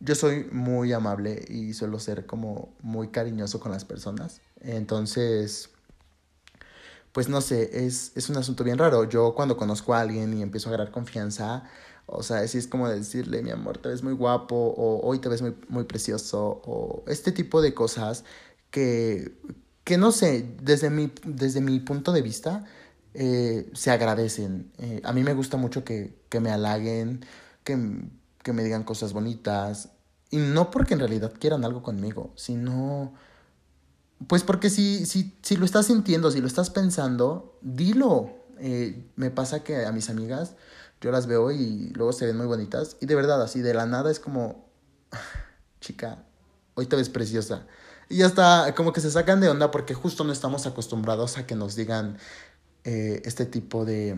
yo 0.00 0.14
soy 0.14 0.44
muy 0.52 0.92
amable 0.92 1.42
y 1.48 1.72
suelo 1.72 1.98
ser 1.98 2.26
como 2.26 2.74
muy 2.82 3.08
cariñoso 3.08 3.60
con 3.60 3.72
las 3.72 3.86
personas. 3.86 4.42
Entonces, 4.60 5.70
pues 7.16 7.30
no 7.30 7.40
sé, 7.40 7.86
es, 7.86 8.12
es 8.14 8.28
un 8.28 8.36
asunto 8.36 8.62
bien 8.62 8.76
raro. 8.76 9.04
Yo 9.04 9.34
cuando 9.34 9.56
conozco 9.56 9.94
a 9.94 10.02
alguien 10.02 10.34
y 10.34 10.42
empiezo 10.42 10.68
a 10.68 10.74
agarrar 10.74 10.92
confianza, 10.92 11.64
o 12.04 12.22
sea, 12.22 12.40
así 12.40 12.58
es 12.58 12.66
como 12.66 12.90
decirle, 12.90 13.42
mi 13.42 13.50
amor, 13.50 13.78
te 13.78 13.88
ves 13.88 14.02
muy 14.02 14.12
guapo, 14.12 14.54
o 14.54 15.00
hoy 15.02 15.18
te 15.18 15.30
ves 15.30 15.40
muy, 15.40 15.56
muy 15.70 15.84
precioso, 15.84 16.60
o 16.66 17.04
este 17.06 17.32
tipo 17.32 17.62
de 17.62 17.72
cosas 17.72 18.24
que, 18.70 19.32
que 19.82 19.96
no 19.96 20.12
sé, 20.12 20.56
desde 20.60 20.90
mi, 20.90 21.10
desde 21.24 21.62
mi 21.62 21.80
punto 21.80 22.12
de 22.12 22.20
vista, 22.20 22.66
eh, 23.14 23.70
se 23.72 23.90
agradecen. 23.90 24.70
Eh, 24.76 25.00
a 25.02 25.14
mí 25.14 25.22
me 25.22 25.32
gusta 25.32 25.56
mucho 25.56 25.84
que, 25.84 26.18
que 26.28 26.40
me 26.40 26.50
halaguen, 26.50 27.24
que, 27.64 27.78
que 28.42 28.52
me 28.52 28.62
digan 28.62 28.84
cosas 28.84 29.14
bonitas, 29.14 29.88
y 30.30 30.36
no 30.36 30.70
porque 30.70 30.92
en 30.92 31.00
realidad 31.00 31.32
quieran 31.40 31.64
algo 31.64 31.82
conmigo, 31.82 32.34
sino... 32.36 33.14
Pues 34.26 34.42
porque 34.42 34.70
si, 34.70 35.04
si, 35.06 35.36
si 35.42 35.56
lo 35.56 35.64
estás 35.64 35.86
sintiendo, 35.86 36.30
si 36.30 36.40
lo 36.40 36.46
estás 36.46 36.70
pensando, 36.70 37.58
dilo. 37.62 38.30
Eh, 38.58 39.10
me 39.16 39.30
pasa 39.30 39.62
que 39.62 39.84
a 39.84 39.92
mis 39.92 40.08
amigas 40.08 40.54
yo 41.00 41.10
las 41.10 41.26
veo 41.26 41.50
y 41.52 41.90
luego 41.90 42.12
se 42.12 42.26
ven 42.26 42.36
muy 42.36 42.46
bonitas. 42.46 42.96
Y 43.00 43.06
de 43.06 43.14
verdad, 43.14 43.42
así 43.42 43.60
de 43.60 43.74
la 43.74 43.86
nada 43.86 44.10
es 44.10 44.18
como, 44.18 44.68
chica, 45.80 46.24
hoy 46.74 46.86
te 46.86 46.96
ves 46.96 47.08
preciosa. 47.08 47.66
Y 48.08 48.18
ya 48.18 48.26
está, 48.26 48.74
como 48.74 48.92
que 48.92 49.00
se 49.00 49.10
sacan 49.10 49.40
de 49.40 49.48
onda 49.48 49.70
porque 49.70 49.94
justo 49.94 50.24
no 50.24 50.32
estamos 50.32 50.66
acostumbrados 50.66 51.38
a 51.38 51.46
que 51.46 51.56
nos 51.56 51.74
digan 51.74 52.18
eh, 52.84 53.20
este 53.24 53.46
tipo 53.46 53.84
de 53.84 54.16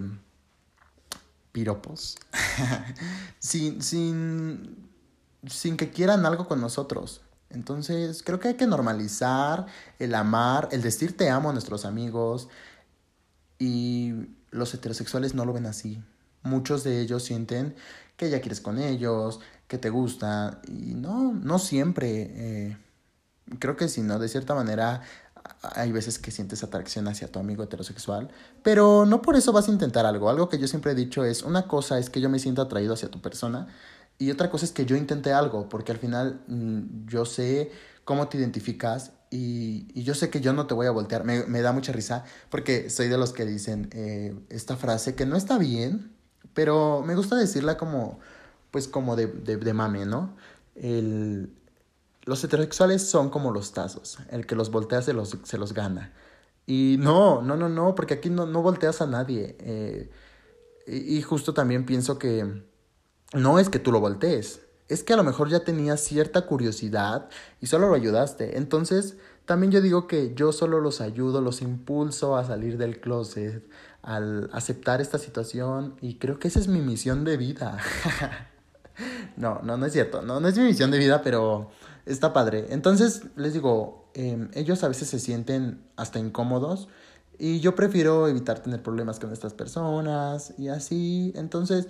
piropos. 1.52 2.16
sin, 3.38 3.82
sin, 3.82 4.90
sin 5.46 5.76
que 5.76 5.90
quieran 5.90 6.26
algo 6.26 6.46
con 6.46 6.60
nosotros. 6.60 7.22
Entonces, 7.50 8.22
creo 8.22 8.40
que 8.40 8.48
hay 8.48 8.54
que 8.54 8.66
normalizar 8.66 9.66
el 9.98 10.14
amar, 10.14 10.68
el 10.72 10.82
decir 10.82 11.16
te 11.16 11.30
amo 11.30 11.50
a 11.50 11.52
nuestros 11.52 11.84
amigos. 11.84 12.48
Y 13.58 14.14
los 14.50 14.72
heterosexuales 14.74 15.34
no 15.34 15.44
lo 15.44 15.52
ven 15.52 15.66
así 15.66 16.02
muchos 16.42 16.84
de 16.84 17.00
ellos 17.00 17.22
sienten 17.22 17.74
que 18.16 18.30
ya 18.30 18.40
quieres 18.40 18.60
con 18.60 18.78
ellos, 18.78 19.40
que 19.68 19.78
te 19.78 19.90
gusta, 19.90 20.60
y 20.66 20.94
no, 20.94 21.32
no 21.32 21.58
siempre. 21.58 22.30
Eh, 22.34 22.76
creo 23.60 23.76
que 23.76 23.88
si 23.88 24.02
no, 24.02 24.18
de 24.18 24.28
cierta 24.28 24.54
manera 24.54 25.02
hay 25.62 25.92
veces 25.92 26.18
que 26.18 26.30
sientes 26.30 26.62
atracción 26.62 27.08
hacia 27.08 27.30
tu 27.30 27.38
amigo 27.38 27.62
heterosexual, 27.62 28.28
pero 28.62 29.06
no 29.06 29.22
por 29.22 29.36
eso 29.36 29.52
vas 29.52 29.68
a 29.68 29.70
intentar 29.70 30.04
algo. 30.04 30.28
Algo 30.30 30.48
que 30.48 30.58
yo 30.58 30.66
siempre 30.66 30.92
he 30.92 30.94
dicho 30.94 31.24
es, 31.24 31.42
una 31.42 31.68
cosa 31.68 31.98
es 31.98 32.10
que 32.10 32.20
yo 32.20 32.28
me 32.28 32.38
siento 32.40 32.60
atraído 32.60 32.94
hacia 32.94 33.10
tu 33.10 33.20
persona 33.20 33.68
y 34.18 34.30
otra 34.30 34.50
cosa 34.50 34.64
es 34.64 34.72
que 34.72 34.84
yo 34.84 34.96
intente 34.96 35.32
algo, 35.32 35.68
porque 35.68 35.92
al 35.92 35.98
final 35.98 36.40
mm, 36.48 37.06
yo 37.06 37.24
sé 37.24 37.70
cómo 38.04 38.28
te 38.28 38.36
identificas 38.38 39.12
y, 39.30 39.86
y, 39.94 40.02
yo 40.02 40.14
sé 40.14 40.30
que 40.30 40.40
yo 40.40 40.52
no 40.52 40.66
te 40.66 40.74
voy 40.74 40.86
a 40.86 40.90
voltear. 40.90 41.24
Me, 41.24 41.44
me, 41.44 41.60
da 41.60 41.72
mucha 41.72 41.92
risa 41.92 42.24
porque 42.50 42.90
soy 42.90 43.08
de 43.08 43.18
los 43.18 43.32
que 43.32 43.44
dicen 43.44 43.90
eh, 43.92 44.34
esta 44.48 44.76
frase 44.76 45.14
que 45.14 45.26
no 45.26 45.36
está 45.36 45.58
bien, 45.58 46.12
pero 46.54 47.02
me 47.06 47.14
gusta 47.14 47.36
decirla 47.36 47.76
como, 47.76 48.18
pues 48.70 48.88
como 48.88 49.14
de, 49.16 49.26
de, 49.26 49.72
mame, 49.74 50.06
¿no? 50.06 50.34
El, 50.74 51.52
los 52.24 52.42
heterosexuales 52.42 53.08
son 53.08 53.30
como 53.30 53.52
los 53.52 53.72
tazos, 53.72 54.18
el 54.30 54.46
que 54.46 54.54
los 54.56 54.70
voltea 54.70 55.02
se 55.02 55.12
los, 55.12 55.36
se 55.44 55.58
los 55.58 55.74
gana. 55.74 56.12
Y 56.66 56.96
no, 56.98 57.42
no, 57.42 57.56
no, 57.56 57.68
no, 57.68 57.94
porque 57.94 58.14
aquí 58.14 58.30
no, 58.30 58.46
no 58.46 58.62
volteas 58.62 59.00
a 59.02 59.06
nadie. 59.06 59.56
Eh, 59.60 60.10
y 60.86 61.20
justo 61.22 61.52
también 61.52 61.84
pienso 61.84 62.18
que 62.18 62.62
no 63.32 63.58
es 63.58 63.68
que 63.68 63.78
tú 63.78 63.92
lo 63.92 64.00
voltees, 64.00 64.62
es 64.88 65.04
que 65.04 65.12
a 65.12 65.16
lo 65.16 65.24
mejor 65.24 65.48
ya 65.48 65.60
tenías 65.60 66.00
cierta 66.00 66.46
curiosidad 66.46 67.28
y 67.60 67.66
solo 67.66 67.88
lo 67.88 67.94
ayudaste. 67.94 68.56
Entonces, 68.56 69.16
también 69.44 69.70
yo 69.70 69.80
digo 69.80 70.06
que 70.06 70.34
yo 70.34 70.52
solo 70.52 70.80
los 70.80 71.00
ayudo, 71.00 71.40
los 71.40 71.62
impulso 71.62 72.36
a 72.36 72.44
salir 72.44 72.78
del 72.78 73.00
closet, 73.00 73.68
al 74.02 74.48
aceptar 74.52 75.00
esta 75.00 75.18
situación 75.18 75.96
y 76.00 76.14
creo 76.14 76.38
que 76.38 76.48
esa 76.48 76.58
es 76.58 76.68
mi 76.68 76.80
misión 76.80 77.24
de 77.24 77.36
vida. 77.36 77.78
no, 79.36 79.60
no, 79.62 79.76
no 79.76 79.86
es 79.86 79.92
cierto, 79.92 80.22
no, 80.22 80.40
no 80.40 80.48
es 80.48 80.56
mi 80.56 80.64
misión 80.64 80.90
de 80.90 80.98
vida, 80.98 81.22
pero 81.22 81.70
está 82.06 82.32
padre. 82.32 82.66
Entonces, 82.70 83.22
les 83.36 83.52
digo, 83.52 84.10
em, 84.14 84.48
ellos 84.54 84.82
a 84.84 84.88
veces 84.88 85.08
se 85.08 85.18
sienten 85.18 85.82
hasta 85.96 86.18
incómodos 86.18 86.88
y 87.38 87.60
yo 87.60 87.74
prefiero 87.74 88.26
evitar 88.26 88.60
tener 88.60 88.82
problemas 88.82 89.20
con 89.20 89.32
estas 89.32 89.54
personas 89.54 90.54
y 90.58 90.68
así. 90.68 91.32
Entonces, 91.36 91.88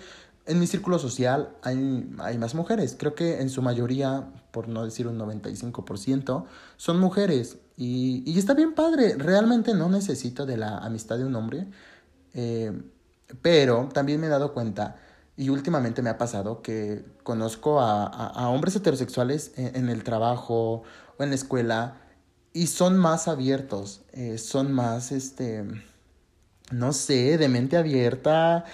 en 0.49 0.59
mi 0.59 0.67
círculo 0.67 0.99
social 0.99 1.57
hay, 1.63 2.11
hay 2.19 2.39
más 2.39 2.55
mujeres. 2.55 2.97
Creo 2.99 3.15
que 3.15 3.41
en 3.41 3.51
su 3.51 3.63
mayoría, 3.63 4.33
por 4.51 4.67
no 4.69 4.85
decir 4.85 5.07
un 5.07 5.19
95%, 5.19 6.45
son 6.77 6.99
mujeres. 6.99 7.59
Y, 7.77 8.25
y 8.27 8.39
está 8.39 8.55
bien 8.55 8.75
padre. 8.75 9.15
Realmente 9.17 9.75
no 9.75 9.89
necesito 9.89 10.47
de 10.47 10.57
la 10.57 10.79
amistad 10.79 11.19
de 11.19 11.25
un 11.25 11.37
hombre. 11.37 11.69
Eh, 12.35 12.73
pero 13.43 13.89
también 13.93 14.21
me 14.21 14.27
he 14.27 14.31
dado 14.31 14.53
cuenta, 14.53 14.97
y 15.37 15.51
últimamente 15.51 16.03
me 16.03 16.11
ha 16.11 16.19
pasado, 16.19 16.63
que 16.63 17.05
conozco 17.23 17.81
a, 17.81 18.07
a, 18.07 18.49
hombres 18.49 18.75
heterosexuales 18.77 19.53
en, 19.57 19.89
el 19.89 20.03
trabajo 20.03 20.83
o 21.19 21.23
en 21.23 21.29
la 21.31 21.35
escuela 21.35 21.97
y 22.53 22.67
son 22.69 22.97
más 22.97 23.29
abiertos, 23.29 24.03
eh, 24.13 24.39
son 24.39 24.73
más, 24.73 25.13
este, 25.13 25.65
no 26.73 26.93
sé, 26.93 27.39
de 27.39 27.49
mente 27.49 27.77
abierta, 27.77 28.65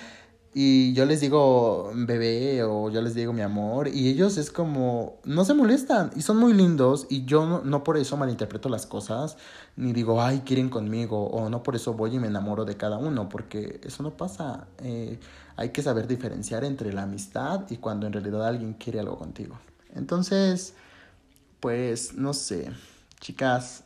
y 0.57 0.93
yo 0.93 1.05
les 1.05 1.21
digo 1.21 1.91
bebé 1.97 2.63
o 2.63 2.89
yo 2.89 3.03
les 3.03 3.15
digo 3.15 3.33
mi 3.33 3.43
amor 3.43 3.89
y 3.89 4.09
ellos 4.09 4.39
es 4.39 4.53
como 4.53 5.19
no 5.25 5.45
se 5.45 5.53
molestan 5.53 6.13
y 6.15 6.23
son 6.23 6.37
muy 6.37 6.53
lindos 6.53 7.09
y 7.11 7.25
yo 7.25 7.63
no, 7.65 7.83
por 7.83 7.97
eso 7.97 8.17
malinterpreto 8.17 8.69
las 8.69 8.87
cosas 8.87 9.37
ni 9.75 9.93
digo 9.93 10.23
ay 10.23 10.43
quieren 10.47 10.69
conmigo 10.69 11.27
o 11.27 11.51
no 11.51 11.65
por 11.65 11.75
eso 11.75 11.95
voy 11.95 12.15
y 12.15 12.19
me 12.21 12.29
enamoro 12.29 12.65
de 12.65 12.77
cada 12.77 12.99
uno 12.99 13.29
porque 13.29 13.81
eso 13.83 14.05
no 14.05 14.17
pasa 14.17 14.69
eh, 14.79 15.19
hay 15.57 15.71
que 15.71 15.83
saber 15.83 16.07
diferenciar 16.07 16.63
entre 16.63 16.93
la 16.93 17.03
amistad 17.03 17.69
y 17.69 17.79
cuando 17.79 18.07
en 18.07 18.13
realidad 18.13 18.47
alguien 18.47 18.75
quiere 18.75 19.01
algo 19.01 19.19
contigo. 19.19 19.59
Entonces 19.93 20.75
pues 21.59 22.15
no 22.15 22.33
sé 22.33 22.71
chicas 23.19 23.83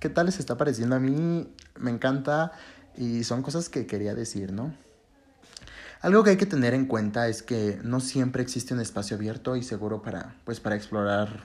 qué 0.00 0.10
tal 0.10 0.26
les 0.26 0.38
está 0.38 0.58
pareciendo 0.58 0.96
a 0.96 1.00
mí 1.00 1.48
me 1.78 1.90
encanta 1.90 2.52
y 2.94 3.24
son 3.24 3.40
cosas 3.40 3.70
que 3.70 3.86
quería 3.86 4.14
decir 4.14 4.52
no 4.52 4.83
algo 6.04 6.22
que 6.22 6.30
hay 6.30 6.36
que 6.36 6.44
tener 6.44 6.74
en 6.74 6.84
cuenta 6.84 7.28
es 7.28 7.42
que 7.42 7.80
no 7.82 7.98
siempre 7.98 8.42
existe 8.42 8.74
un 8.74 8.80
espacio 8.80 9.16
abierto 9.16 9.56
y 9.56 9.62
seguro 9.62 10.02
para, 10.02 10.36
pues, 10.44 10.60
para 10.60 10.76
explorar 10.76 11.44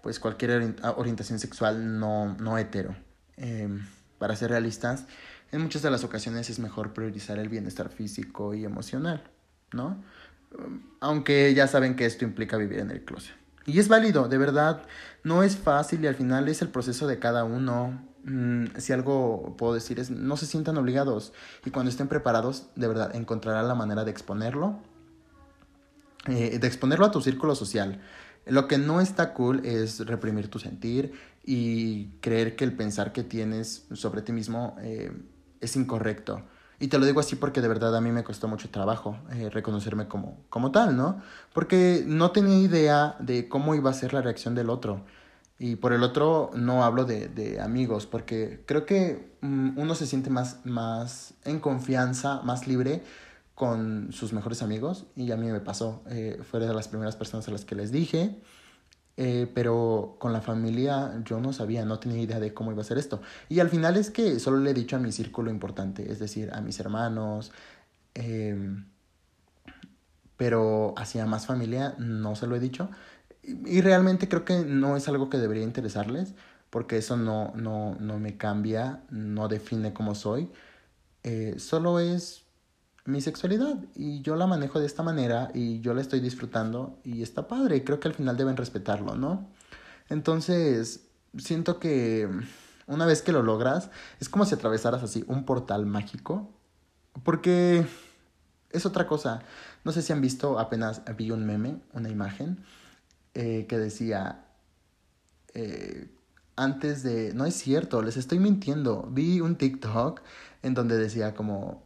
pues, 0.00 0.20
cualquier 0.20 0.76
orientación 0.96 1.40
sexual 1.40 1.98
no, 1.98 2.36
no 2.38 2.56
hetero. 2.56 2.94
Em, 3.36 3.84
para 4.18 4.36
ser 4.36 4.50
realistas, 4.50 5.06
en 5.50 5.60
muchas 5.60 5.82
de 5.82 5.90
las 5.90 6.04
ocasiones 6.04 6.50
es 6.50 6.60
mejor 6.60 6.92
priorizar 6.92 7.40
el 7.40 7.48
bienestar 7.48 7.88
físico 7.88 8.54
y 8.54 8.64
emocional, 8.64 9.24
¿no? 9.72 10.00
Aunque 11.00 11.52
ya 11.52 11.66
saben 11.66 11.96
que 11.96 12.06
esto 12.06 12.24
implica 12.24 12.56
vivir 12.56 12.78
en 12.78 12.92
el 12.92 13.04
closet. 13.04 13.34
Y 13.66 13.80
es 13.80 13.88
válido, 13.88 14.28
de 14.28 14.38
verdad, 14.38 14.84
no 15.24 15.42
es 15.42 15.56
fácil 15.56 16.04
y 16.04 16.06
al 16.06 16.14
final 16.14 16.48
es 16.48 16.62
el 16.62 16.68
proceso 16.68 17.08
de 17.08 17.18
cada 17.18 17.42
uno. 17.42 18.06
Mm, 18.24 18.76
si 18.78 18.92
algo 18.94 19.54
puedo 19.58 19.74
decir 19.74 20.00
es, 20.00 20.10
no 20.10 20.36
se 20.38 20.46
sientan 20.46 20.78
obligados 20.78 21.34
y 21.64 21.70
cuando 21.70 21.90
estén 21.90 22.08
preparados, 22.08 22.68
de 22.74 22.88
verdad, 22.88 23.14
encontrarán 23.14 23.68
la 23.68 23.74
manera 23.74 24.04
de 24.04 24.10
exponerlo, 24.10 24.78
eh, 26.26 26.58
de 26.58 26.66
exponerlo 26.66 27.04
a 27.04 27.10
tu 27.10 27.20
círculo 27.20 27.54
social. 27.54 28.00
Lo 28.46 28.66
que 28.66 28.78
no 28.78 29.00
está 29.00 29.34
cool 29.34 29.64
es 29.64 30.06
reprimir 30.06 30.48
tu 30.48 30.58
sentir 30.58 31.12
y 31.44 32.08
creer 32.20 32.56
que 32.56 32.64
el 32.64 32.74
pensar 32.74 33.12
que 33.12 33.22
tienes 33.22 33.86
sobre 33.92 34.22
ti 34.22 34.32
mismo 34.32 34.76
eh, 34.80 35.12
es 35.60 35.76
incorrecto. 35.76 36.42
Y 36.80 36.88
te 36.88 36.98
lo 36.98 37.06
digo 37.06 37.20
así 37.20 37.36
porque 37.36 37.60
de 37.60 37.68
verdad 37.68 37.94
a 37.96 38.00
mí 38.00 38.10
me 38.10 38.24
costó 38.24 38.48
mucho 38.48 38.70
trabajo 38.70 39.18
eh, 39.32 39.48
reconocerme 39.50 40.08
como, 40.08 40.38
como 40.50 40.72
tal, 40.72 40.96
¿no? 40.96 41.22
Porque 41.52 42.04
no 42.06 42.30
tenía 42.30 42.58
idea 42.58 43.16
de 43.20 43.48
cómo 43.48 43.74
iba 43.74 43.90
a 43.90 43.94
ser 43.94 44.12
la 44.12 44.22
reacción 44.22 44.54
del 44.54 44.70
otro. 44.70 45.04
Y 45.58 45.76
por 45.76 45.92
el 45.92 46.02
otro 46.02 46.50
no 46.54 46.84
hablo 46.84 47.04
de, 47.04 47.28
de 47.28 47.60
amigos, 47.60 48.06
porque 48.06 48.62
creo 48.66 48.86
que 48.86 49.36
mm, 49.40 49.78
uno 49.78 49.94
se 49.94 50.06
siente 50.06 50.30
más, 50.30 50.64
más 50.64 51.34
en 51.44 51.60
confianza, 51.60 52.42
más 52.42 52.66
libre 52.66 53.02
con 53.54 54.12
sus 54.12 54.32
mejores 54.32 54.62
amigos. 54.62 55.06
Y 55.16 55.30
a 55.30 55.36
mí 55.36 55.46
me 55.46 55.60
pasó. 55.60 56.02
Eh, 56.10 56.40
fue 56.50 56.60
de 56.60 56.72
las 56.72 56.88
primeras 56.88 57.16
personas 57.16 57.46
a 57.48 57.50
las 57.52 57.64
que 57.64 57.74
les 57.74 57.92
dije. 57.92 58.40
Eh, 59.16 59.48
pero 59.54 60.16
con 60.18 60.32
la 60.32 60.40
familia 60.40 61.22
yo 61.24 61.38
no 61.40 61.52
sabía, 61.52 61.84
no 61.84 62.00
tenía 62.00 62.20
idea 62.20 62.40
de 62.40 62.52
cómo 62.52 62.72
iba 62.72 62.82
a 62.82 62.84
ser 62.84 62.98
esto. 62.98 63.22
Y 63.48 63.60
al 63.60 63.68
final 63.70 63.96
es 63.96 64.10
que 64.10 64.40
solo 64.40 64.58
le 64.58 64.70
he 64.70 64.74
dicho 64.74 64.96
a 64.96 64.98
mi 64.98 65.12
círculo 65.12 65.50
importante, 65.50 66.10
es 66.10 66.18
decir, 66.18 66.50
a 66.52 66.60
mis 66.60 66.80
hermanos. 66.80 67.52
Eh, 68.14 68.56
pero 70.36 70.94
hacia 70.96 71.26
más 71.26 71.46
familia 71.46 71.94
no 71.98 72.34
se 72.34 72.46
lo 72.48 72.56
he 72.56 72.60
dicho. 72.60 72.90
Y, 73.46 73.80
realmente 73.80 74.28
creo 74.28 74.44
que 74.44 74.64
no 74.64 74.96
es 74.96 75.08
algo 75.08 75.28
que 75.28 75.38
debería 75.38 75.62
interesarles, 75.64 76.34
porque 76.70 76.96
eso 76.96 77.16
no, 77.16 77.52
no, 77.54 77.96
no 78.00 78.18
me 78.18 78.36
cambia, 78.36 79.02
no 79.10 79.48
define 79.48 79.92
cómo 79.92 80.14
soy. 80.14 80.50
Eh, 81.22 81.56
solo 81.58 82.00
es 82.00 82.44
mi 83.06 83.20
sexualidad 83.20 83.76
y 83.94 84.22
yo 84.22 84.34
la 84.36 84.46
manejo 84.46 84.80
de 84.80 84.86
esta 84.86 85.02
manera 85.02 85.50
y 85.52 85.80
yo 85.80 85.92
la 85.92 86.00
estoy 86.00 86.20
disfrutando 86.20 86.98
y 87.04 87.22
está 87.22 87.48
padre 87.48 87.84
creo 87.84 88.00
que 88.00 88.08
al 88.08 88.14
final 88.14 88.36
deben 88.36 88.56
respetarlo, 88.56 89.14
¿no? 89.14 89.46
Entonces, 90.08 91.06
siento 91.36 91.78
que 91.78 92.28
una 92.86 93.06
vez 93.06 93.22
que 93.22 93.32
lo 93.32 93.42
logras, 93.42 93.90
es 94.20 94.28
como 94.28 94.44
si 94.44 94.54
atravesaras 94.54 95.02
así 95.02 95.24
un 95.26 95.44
portal 95.44 95.86
mágico, 95.86 96.50
porque 97.22 97.86
es 98.70 98.86
otra 98.86 99.06
cosa. 99.06 99.42
No 99.84 99.92
sé 99.92 100.02
si 100.02 100.12
han 100.12 100.20
visto, 100.20 100.58
apenas 100.58 101.02
vi 101.16 101.30
un 101.30 101.46
meme, 101.46 101.80
una 101.92 102.08
imagen, 102.08 102.64
eh, 103.34 103.66
que 103.68 103.78
decía, 103.78 104.44
eh, 105.54 106.08
antes 106.56 107.02
de, 107.02 107.34
no 107.34 107.46
es 107.46 107.54
cierto, 107.54 108.02
les 108.02 108.16
estoy 108.16 108.38
mintiendo, 108.38 109.08
vi 109.10 109.40
un 109.40 109.56
TikTok 109.56 110.20
en 110.62 110.74
donde 110.74 110.96
decía 110.96 111.34
como, 111.34 111.82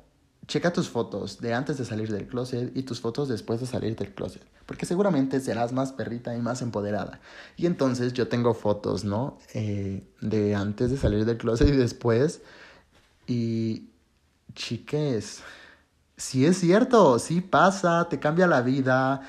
checa 0.46 0.72
tus 0.72 0.88
fotos 0.88 1.40
de 1.40 1.54
antes 1.54 1.78
de 1.78 1.84
salir 1.84 2.10
del 2.10 2.26
closet 2.26 2.74
y 2.76 2.82
tus 2.82 3.00
fotos 3.00 3.28
después 3.28 3.60
de 3.60 3.66
salir 3.66 3.94
del 3.96 4.12
closet, 4.14 4.42
porque 4.66 4.86
seguramente 4.86 5.40
serás 5.40 5.72
más 5.72 5.92
perrita 5.92 6.34
y 6.36 6.40
más 6.40 6.62
empoderada. 6.62 7.20
Y 7.56 7.66
entonces 7.66 8.12
yo 8.14 8.28
tengo 8.28 8.54
fotos, 8.54 9.04
¿no? 9.04 9.38
Eh, 9.54 10.06
de 10.20 10.54
antes 10.54 10.90
de 10.90 10.96
salir 10.96 11.24
del 11.24 11.36
closet 11.36 11.68
y 11.68 11.76
después. 11.76 12.40
Y, 13.26 13.90
chiques, 14.54 15.42
sí 16.16 16.46
es 16.46 16.58
cierto, 16.58 17.18
sí 17.18 17.40
pasa, 17.40 18.08
te 18.08 18.18
cambia 18.18 18.46
la 18.46 18.62
vida. 18.62 19.22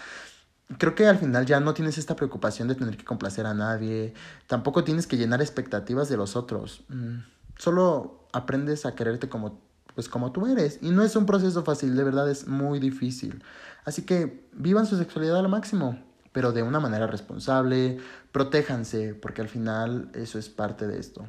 Creo 0.77 0.93
que 0.93 1.07
al 1.07 1.17
final 1.17 1.45
ya 1.45 1.59
no 1.59 1.73
tienes 1.73 1.97
esta 1.97 2.15
preocupación 2.15 2.67
de 2.67 2.75
tener 2.75 2.95
que 2.95 3.03
complacer 3.03 3.45
a 3.45 3.53
nadie, 3.53 4.13
tampoco 4.47 4.83
tienes 4.83 5.07
que 5.07 5.17
llenar 5.17 5.41
expectativas 5.41 6.09
de 6.09 6.17
los 6.17 6.35
otros. 6.35 6.83
Mm, 6.89 7.19
solo 7.57 8.27
aprendes 8.31 8.85
a 8.85 8.93
quererte 8.93 9.29
como 9.29 9.59
pues 9.99 10.07
como 10.07 10.31
tú 10.31 10.47
eres. 10.47 10.79
Y 10.81 10.91
no 10.91 11.03
es 11.03 11.15
un 11.17 11.25
proceso 11.25 11.63
fácil, 11.63 11.95
de 11.97 12.03
verdad 12.05 12.29
es 12.29 12.47
muy 12.47 12.79
difícil. 12.79 13.43
Así 13.83 14.03
que 14.03 14.47
vivan 14.53 14.85
su 14.85 14.97
sexualidad 14.97 15.37
al 15.37 15.49
máximo, 15.49 15.99
pero 16.31 16.53
de 16.53 16.63
una 16.63 16.79
manera 16.79 17.05
responsable, 17.05 17.97
protéjanse, 18.31 19.13
porque 19.13 19.41
al 19.41 19.49
final 19.49 20.09
eso 20.13 20.39
es 20.39 20.47
parte 20.47 20.87
de 20.87 20.99
esto. 20.99 21.27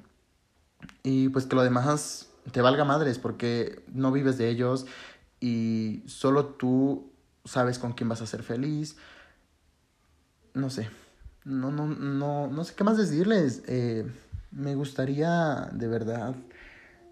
Y 1.02 1.30
pues 1.30 1.46
que 1.46 1.56
lo 1.56 1.64
demás 1.64 2.28
te 2.52 2.60
valga 2.60 2.84
madres, 2.84 3.18
porque 3.18 3.84
no 3.92 4.12
vives 4.12 4.38
de 4.38 4.48
ellos 4.48 4.86
y 5.40 6.04
solo 6.06 6.46
tú 6.46 7.10
sabes 7.44 7.78
con 7.78 7.92
quién 7.92 8.08
vas 8.08 8.22
a 8.22 8.26
ser 8.26 8.42
feliz. 8.44 8.96
No 10.54 10.70
sé, 10.70 10.88
no, 11.44 11.70
no, 11.70 11.86
no, 11.86 12.48
no 12.48 12.64
sé 12.64 12.74
qué 12.74 12.84
más 12.84 12.96
decirles. 12.96 13.62
Eh, 13.66 14.06
me 14.50 14.74
gustaría 14.74 15.68
de 15.72 15.86
verdad 15.86 16.34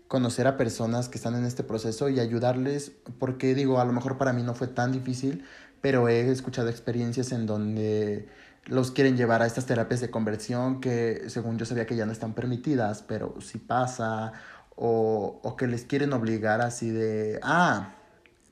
conocer 0.08 0.46
a 0.46 0.56
personas 0.56 1.08
que 1.08 1.18
están 1.18 1.36
en 1.36 1.44
este 1.44 1.62
proceso 1.62 2.08
y 2.08 2.18
ayudarles, 2.18 2.92
porque 3.18 3.54
digo, 3.54 3.80
a 3.80 3.84
lo 3.84 3.92
mejor 3.92 4.18
para 4.18 4.32
mí 4.32 4.42
no 4.42 4.54
fue 4.54 4.66
tan 4.66 4.90
difícil, 4.90 5.44
pero 5.80 6.08
he 6.08 6.30
escuchado 6.30 6.68
experiencias 6.68 7.30
en 7.32 7.46
donde 7.46 8.28
los 8.64 8.90
quieren 8.90 9.16
llevar 9.16 9.42
a 9.42 9.46
estas 9.46 9.66
terapias 9.66 10.00
de 10.00 10.10
conversión 10.10 10.80
que 10.80 11.24
según 11.28 11.58
yo 11.58 11.64
sabía 11.66 11.86
que 11.86 11.96
ya 11.96 12.06
no 12.06 12.12
están 12.12 12.34
permitidas, 12.34 13.02
pero 13.06 13.34
si 13.40 13.58
pasa, 13.58 14.32
o, 14.76 15.40
o 15.42 15.56
que 15.56 15.66
les 15.66 15.84
quieren 15.84 16.12
obligar 16.12 16.60
así 16.60 16.90
de, 16.90 17.38
ah, 17.42 17.94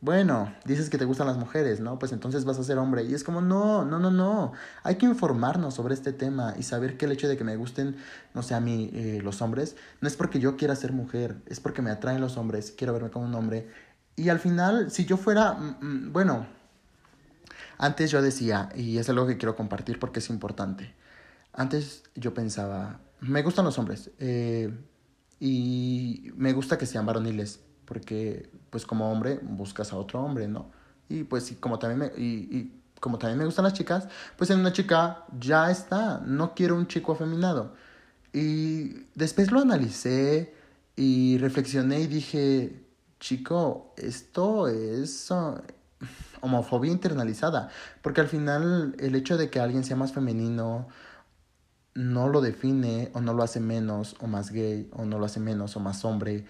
bueno, 0.00 0.54
dices 0.66 0.90
que 0.90 0.98
te 0.98 1.06
gustan 1.06 1.26
las 1.26 1.38
mujeres, 1.38 1.80
¿no? 1.80 1.98
Pues 1.98 2.12
entonces 2.12 2.44
vas 2.44 2.58
a 2.58 2.64
ser 2.64 2.78
hombre. 2.78 3.04
Y 3.04 3.14
es 3.14 3.24
como, 3.24 3.40
no, 3.40 3.84
no, 3.84 3.98
no, 3.98 4.10
no. 4.10 4.52
Hay 4.82 4.96
que 4.96 5.06
informarnos 5.06 5.74
sobre 5.74 5.94
este 5.94 6.12
tema 6.12 6.54
y 6.58 6.62
saber 6.64 6.96
que 6.98 7.06
el 7.06 7.12
hecho 7.12 7.28
de 7.28 7.36
que 7.36 7.44
me 7.44 7.56
gusten, 7.56 7.96
no 8.34 8.42
sé, 8.42 8.54
a 8.54 8.60
mí 8.60 8.90
eh, 8.92 9.20
los 9.22 9.40
hombres, 9.40 9.76
no 10.00 10.08
es 10.08 10.16
porque 10.16 10.38
yo 10.38 10.56
quiera 10.56 10.76
ser 10.76 10.92
mujer, 10.92 11.36
es 11.46 11.60
porque 11.60 11.82
me 11.82 11.90
atraen 11.90 12.20
los 12.20 12.36
hombres, 12.36 12.74
quiero 12.76 12.92
verme 12.92 13.10
como 13.10 13.26
un 13.26 13.34
hombre. 13.34 13.70
Y 14.16 14.28
al 14.28 14.38
final, 14.38 14.90
si 14.90 15.06
yo 15.06 15.16
fuera, 15.16 15.54
mm, 15.54 15.76
mm, 15.80 16.12
bueno, 16.12 16.46
antes 17.78 18.10
yo 18.10 18.22
decía, 18.22 18.68
y 18.74 18.98
es 18.98 19.08
algo 19.08 19.26
que 19.26 19.38
quiero 19.38 19.56
compartir 19.56 19.98
porque 19.98 20.20
es 20.20 20.30
importante, 20.30 20.94
antes 21.52 22.04
yo 22.14 22.34
pensaba, 22.34 23.00
me 23.20 23.42
gustan 23.42 23.64
los 23.64 23.78
hombres 23.78 24.10
eh, 24.18 24.72
y 25.40 26.30
me 26.36 26.52
gusta 26.52 26.78
que 26.78 26.86
sean 26.86 27.06
varoniles 27.06 27.60
porque 27.86 28.50
pues 28.70 28.84
como 28.84 29.10
hombre 29.10 29.40
buscas 29.42 29.92
a 29.92 29.96
otro 29.96 30.20
hombre, 30.20 30.48
¿no? 30.48 30.70
Y 31.08 31.24
pues 31.24 31.54
como 31.60 31.78
también 31.78 31.98
me, 31.98 32.20
y, 32.20 32.48
y 32.50 32.82
como 33.00 33.18
también 33.18 33.38
me 33.38 33.44
gustan 33.44 33.64
las 33.64 33.74
chicas, 33.74 34.08
pues 34.36 34.50
en 34.50 34.60
una 34.60 34.72
chica 34.72 35.24
ya 35.38 35.70
está, 35.70 36.20
no 36.24 36.54
quiero 36.54 36.76
un 36.76 36.86
chico 36.86 37.12
afeminado. 37.12 37.74
Y 38.32 39.06
después 39.14 39.50
lo 39.50 39.60
analicé 39.60 40.54
y 40.96 41.38
reflexioné 41.38 42.00
y 42.00 42.06
dije, 42.06 42.82
chico, 43.20 43.94
esto 43.96 44.68
es 44.68 45.30
uh, 45.30 45.60
homofobia 46.40 46.90
internalizada, 46.90 47.70
porque 48.02 48.20
al 48.20 48.28
final 48.28 48.94
el 48.98 49.14
hecho 49.14 49.36
de 49.36 49.50
que 49.50 49.60
alguien 49.60 49.84
sea 49.84 49.96
más 49.96 50.12
femenino 50.12 50.88
no 51.94 52.28
lo 52.28 52.42
define 52.42 53.10
o 53.14 53.20
no 53.20 53.32
lo 53.32 53.42
hace 53.42 53.58
menos 53.58 54.16
o 54.20 54.26
más 54.26 54.50
gay 54.50 54.90
o 54.92 55.06
no 55.06 55.18
lo 55.18 55.24
hace 55.24 55.40
menos 55.40 55.76
o 55.76 55.80
más 55.80 56.04
hombre 56.04 56.44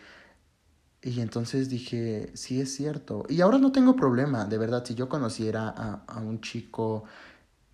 y 1.07 1.21
entonces 1.21 1.69
dije, 1.69 2.33
sí 2.35 2.61
es 2.61 2.75
cierto. 2.75 3.25
Y 3.29 3.41
ahora 3.41 3.59
no 3.59 3.71
tengo 3.71 3.95
problema, 3.95 4.45
de 4.45 4.59
verdad, 4.59 4.85
si 4.85 4.97
yo 4.97 5.09
conociera 5.09 5.69
a, 5.69 6.03
a 6.09 6.21
un 6.21 6.41
chico 6.41 7.05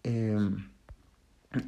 em, 0.02 0.68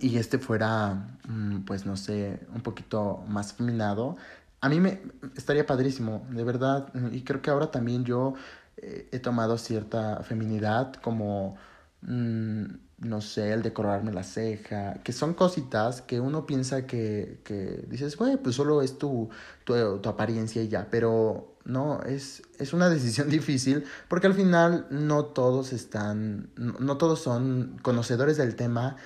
y 0.01 0.19
este 0.19 0.39
fuera, 0.39 1.19
mm, 1.27 1.61
pues 1.65 1.87
no 1.87 1.97
sé, 1.97 2.47
un 2.55 2.61
poquito 2.61 3.25
más 3.29 3.55
feminado, 3.55 4.17
a 4.61 4.69
mí 4.69 4.79
me 4.79 5.01
estaría 5.37 5.65
padrísimo, 5.67 6.27
de 6.31 6.45
verdad. 6.45 6.93
Y 7.13 7.23
creo 7.23 7.41
que 7.41 7.51
ahora 7.51 7.71
también 7.71 8.05
yo 8.05 8.35
eh, 8.77 9.09
he 9.13 9.19
tomado 9.19 9.59
cierta 9.59 10.23
feminidad 10.23 10.95
como... 10.95 11.57
Mm, 12.03 12.65
no 13.05 13.21
sé, 13.21 13.53
el 13.53 13.63
decorarme 13.63 14.13
la 14.13 14.25
ceja, 14.25 14.95
que 15.05 15.13
son 15.13 15.35
cositas 15.35 16.03
que 16.03 16.21
uno 16.21 16.47
piensa 16.47 16.87
que, 16.87 17.41
que 17.45 17.85
dices, 17.89 18.17
güey, 18.17 18.37
pues 18.39 18.57
solo 18.57 18.83
es 18.83 18.99
tu, 18.99 19.29
tu, 19.65 19.99
tu, 19.99 20.09
apariencia 20.09 20.63
y 20.63 20.69
ya, 20.69 20.89
pero 20.91 21.57
no, 21.65 22.03
es, 22.03 22.43
es 22.59 22.73
una 22.73 22.89
decisión 22.91 23.29
difícil 23.29 23.85
porque 24.09 24.27
al 24.27 24.35
final 24.35 24.87
no 24.91 25.27
todos 25.27 25.73
están, 25.73 26.51
no, 26.57 26.75
no 26.81 26.97
todos 26.97 27.21
son 27.21 27.79
conocedores 27.83 28.39
del 28.39 28.57
tema 28.57 28.97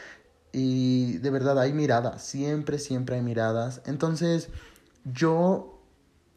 y 0.52 1.18
de 1.18 1.30
verdad 1.30 1.58
hay 1.58 1.72
miradas, 1.72 2.22
siempre, 2.22 2.78
siempre 2.78 3.16
hay 3.16 3.22
miradas. 3.22 3.82
Entonces, 3.84 4.48
yo 5.04 5.82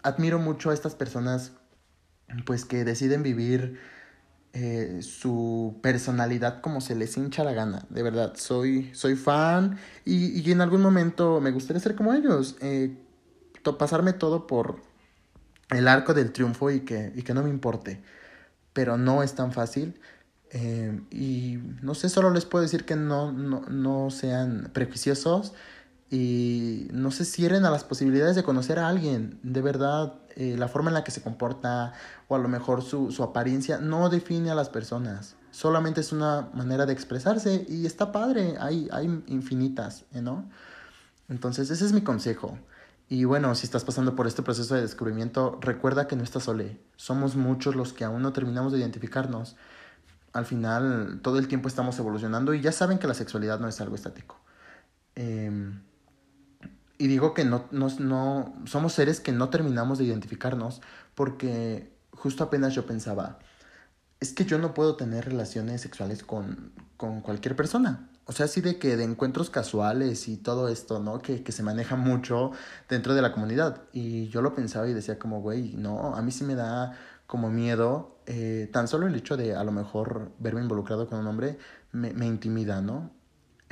admiro 0.04 0.40
mucho 0.40 0.72
a 0.72 0.74
estas 0.74 0.96
personas 0.96 1.54
pues 2.46 2.66
que 2.66 2.84
deciden 2.86 3.24
vivir 3.24 3.80
eh, 4.54 5.00
su 5.02 5.80
personalidad 5.82 6.62
como 6.62 6.82
se 6.82 6.96
les 6.96 7.16
hincha 7.18 7.44
la 7.44 7.54
gana. 7.54 7.86
De 7.90 8.04
verdad, 8.04 8.34
soy, 8.36 8.90
soy 8.94 9.16
fan 9.16 9.78
y, 10.04 10.40
y 10.40 10.52
en 10.52 10.62
algún 10.62 10.82
momento 10.82 11.40
me 11.40 11.52
gustaría 11.52 11.82
ser 11.82 11.96
como 11.96 12.14
ellos. 12.14 12.58
Eh, 12.62 12.98
pasarme 13.78 14.14
todo 14.14 14.48
por 14.48 14.82
el 15.70 15.88
arco 15.88 16.14
del 16.14 16.32
triunfo 16.32 16.72
y 16.72 16.82
que, 16.82 17.12
y 17.16 17.24
que 17.24 17.34
no 17.34 17.44
me 17.44 17.50
importe. 17.50 18.02
Pero 18.74 18.98
no 18.98 19.24
es 19.24 19.36
tan 19.36 19.52
fácil. 19.52 20.00
Eh, 20.52 21.00
y 21.12 21.60
no 21.82 21.96
sé, 21.96 22.10
solo 22.10 22.30
les 22.32 22.46
puedo 22.46 22.62
decir 22.62 22.84
que 22.86 22.98
no, 22.98 23.32
no, 23.32 23.62
no 23.70 24.10
sean 24.10 24.70
prejuiciosos 24.74 25.54
y 26.12 26.90
no 26.92 27.10
se 27.10 27.24
cierren 27.24 27.66
a 27.66 27.72
las 27.72 27.86
posibilidades 27.86 28.36
de 28.36 28.44
conocer 28.44 28.78
a 28.80 28.90
alguien. 28.90 29.40
De 29.44 29.62
verdad, 29.62 30.16
eh, 30.36 30.56
la 30.58 30.68
forma 30.68 30.90
en 30.90 30.96
la 30.96 31.06
que 31.06 31.12
se 31.12 31.22
comporta 31.22 31.94
o 32.28 32.36
a 32.36 32.40
lo 32.40 32.50
mejor 32.50 32.82
su, 32.84 33.12
su 33.12 33.24
apariencia 33.24 33.78
no 33.78 34.10
define 34.10 34.52
a 34.52 34.56
las 34.56 34.68
personas. 34.68 35.36
Solamente 35.52 36.02
es 36.02 36.12
una 36.12 36.50
manera 36.54 36.86
de 36.86 36.92
expresarse 36.92 37.66
y 37.68 37.86
está 37.86 38.12
padre, 38.12 38.56
hay, 38.60 38.90
hay 38.92 39.06
infinitas, 39.28 40.04
¿no? 40.12 40.50
Entonces, 41.30 41.70
ese 41.72 41.86
es 41.86 41.94
mi 41.94 42.02
consejo. 42.02 42.58
Y 43.08 43.24
bueno, 43.24 43.56
si 43.56 43.66
estás 43.66 43.86
pasando 43.86 44.16
por 44.16 44.28
este 44.28 44.42
proceso 44.42 44.76
de 44.76 44.82
descubrimiento, 44.82 45.60
recuerda 45.62 46.08
que 46.08 46.18
no 46.18 46.24
estás 46.24 46.44
solo. 46.44 46.66
Somos 46.98 47.36
muchos 47.38 47.76
los 47.76 47.94
que 47.94 48.04
aún 48.04 48.22
no 48.22 48.34
terminamos 48.34 48.74
de 48.74 48.80
identificarnos. 48.80 49.56
Al 50.34 50.46
final, 50.46 51.20
todo 51.22 51.38
el 51.40 51.48
tiempo 51.48 51.70
estamos 51.70 51.98
evolucionando 52.00 52.54
y 52.54 52.62
ya 52.62 52.72
saben 52.74 53.00
que 53.00 53.08
la 53.08 53.14
sexualidad 53.14 53.60
no 53.62 53.68
es 53.68 53.80
algo 53.80 53.96
estático. 53.96 54.40
Em, 55.16 55.82
y 57.02 57.08
digo 57.08 57.34
que 57.34 57.46
no, 57.46 57.66
no, 57.72 57.88
no, 57.98 58.54
somos 58.66 58.94
seres 58.94 59.20
que 59.20 59.32
no 59.32 59.50
terminamos 59.50 59.98
de 59.98 60.04
identificarnos 60.04 60.82
porque 61.16 61.98
justo 62.12 62.44
apenas 62.44 62.76
yo 62.76 62.86
pensaba, 62.86 63.40
es 64.20 64.34
que 64.34 64.46
yo 64.46 64.60
no 64.60 64.76
puedo 64.76 64.98
tener 64.98 65.26
relaciones 65.26 65.82
sexuales 65.82 66.22
con, 66.22 66.74
con 66.98 67.22
cualquier 67.22 67.56
persona. 67.56 68.08
O 68.26 68.34
sea, 68.34 68.46
así 68.46 68.62
de 68.62 68.78
que 68.78 68.98
de 68.98 69.04
encuentros 69.04 69.50
casuales 69.50 70.28
y 70.28 70.38
todo 70.38 70.70
esto, 70.70 71.00
¿no? 71.00 71.24
Que, 71.24 71.42
que 71.42 71.52
se 71.52 71.64
maneja 71.64 71.96
mucho 71.96 72.52
dentro 72.88 73.16
de 73.16 73.24
la 73.24 73.32
comunidad. 73.32 73.82
Y 73.94 74.28
yo 74.28 74.44
lo 74.44 74.54
pensaba 74.54 74.88
y 74.88 74.94
decía 74.94 75.18
como, 75.18 75.42
güey, 75.42 75.74
no, 75.74 76.16
a 76.16 76.22
mí 76.22 76.32
sí 76.32 76.44
me 76.44 76.54
da 76.54 76.96
como 77.26 77.50
miedo. 77.50 78.20
Eh, 78.28 78.70
tan 78.72 78.88
solo 78.88 79.08
el 79.08 79.16
hecho 79.16 79.38
de 79.38 79.56
a 79.56 79.64
lo 79.64 79.72
mejor 79.72 80.34
verme 80.38 80.62
involucrado 80.62 81.10
con 81.10 81.18
un 81.18 81.26
hombre 81.26 81.58
me, 81.94 82.14
me 82.14 82.28
intimida, 82.28 82.80
¿no? 82.80 83.10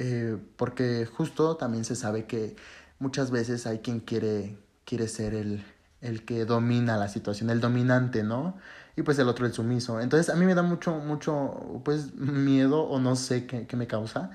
Eh, 0.02 0.38
porque 0.56 1.06
justo 1.06 1.58
también 1.58 1.84
se 1.84 1.94
sabe 1.94 2.26
que 2.26 2.56
muchas 3.00 3.32
veces 3.32 3.66
hay 3.68 3.80
quien 3.80 4.00
quiere, 4.02 4.58
quiere 4.86 5.08
ser 5.08 5.34
el, 5.34 5.64
el 6.02 6.26
que 6.26 6.46
domina 6.46 6.98
la 6.98 7.08
situación, 7.10 7.50
el 7.50 7.60
dominante, 7.62 8.24
¿no? 8.24 8.58
Y 8.96 9.04
pues 9.04 9.18
el 9.20 9.28
otro 9.30 9.46
el 9.46 9.54
sumiso. 9.54 10.00
Entonces 10.02 10.34
a 10.34 10.38
mí 10.38 10.46
me 10.46 10.56
da 10.56 10.62
mucho, 10.64 10.96
mucho, 11.00 11.82
pues 11.86 12.14
miedo 12.16 12.84
o 12.84 13.00
no 13.00 13.16
sé 13.16 13.46
qué, 13.48 13.68
me 13.78 13.88
causa. 13.88 14.32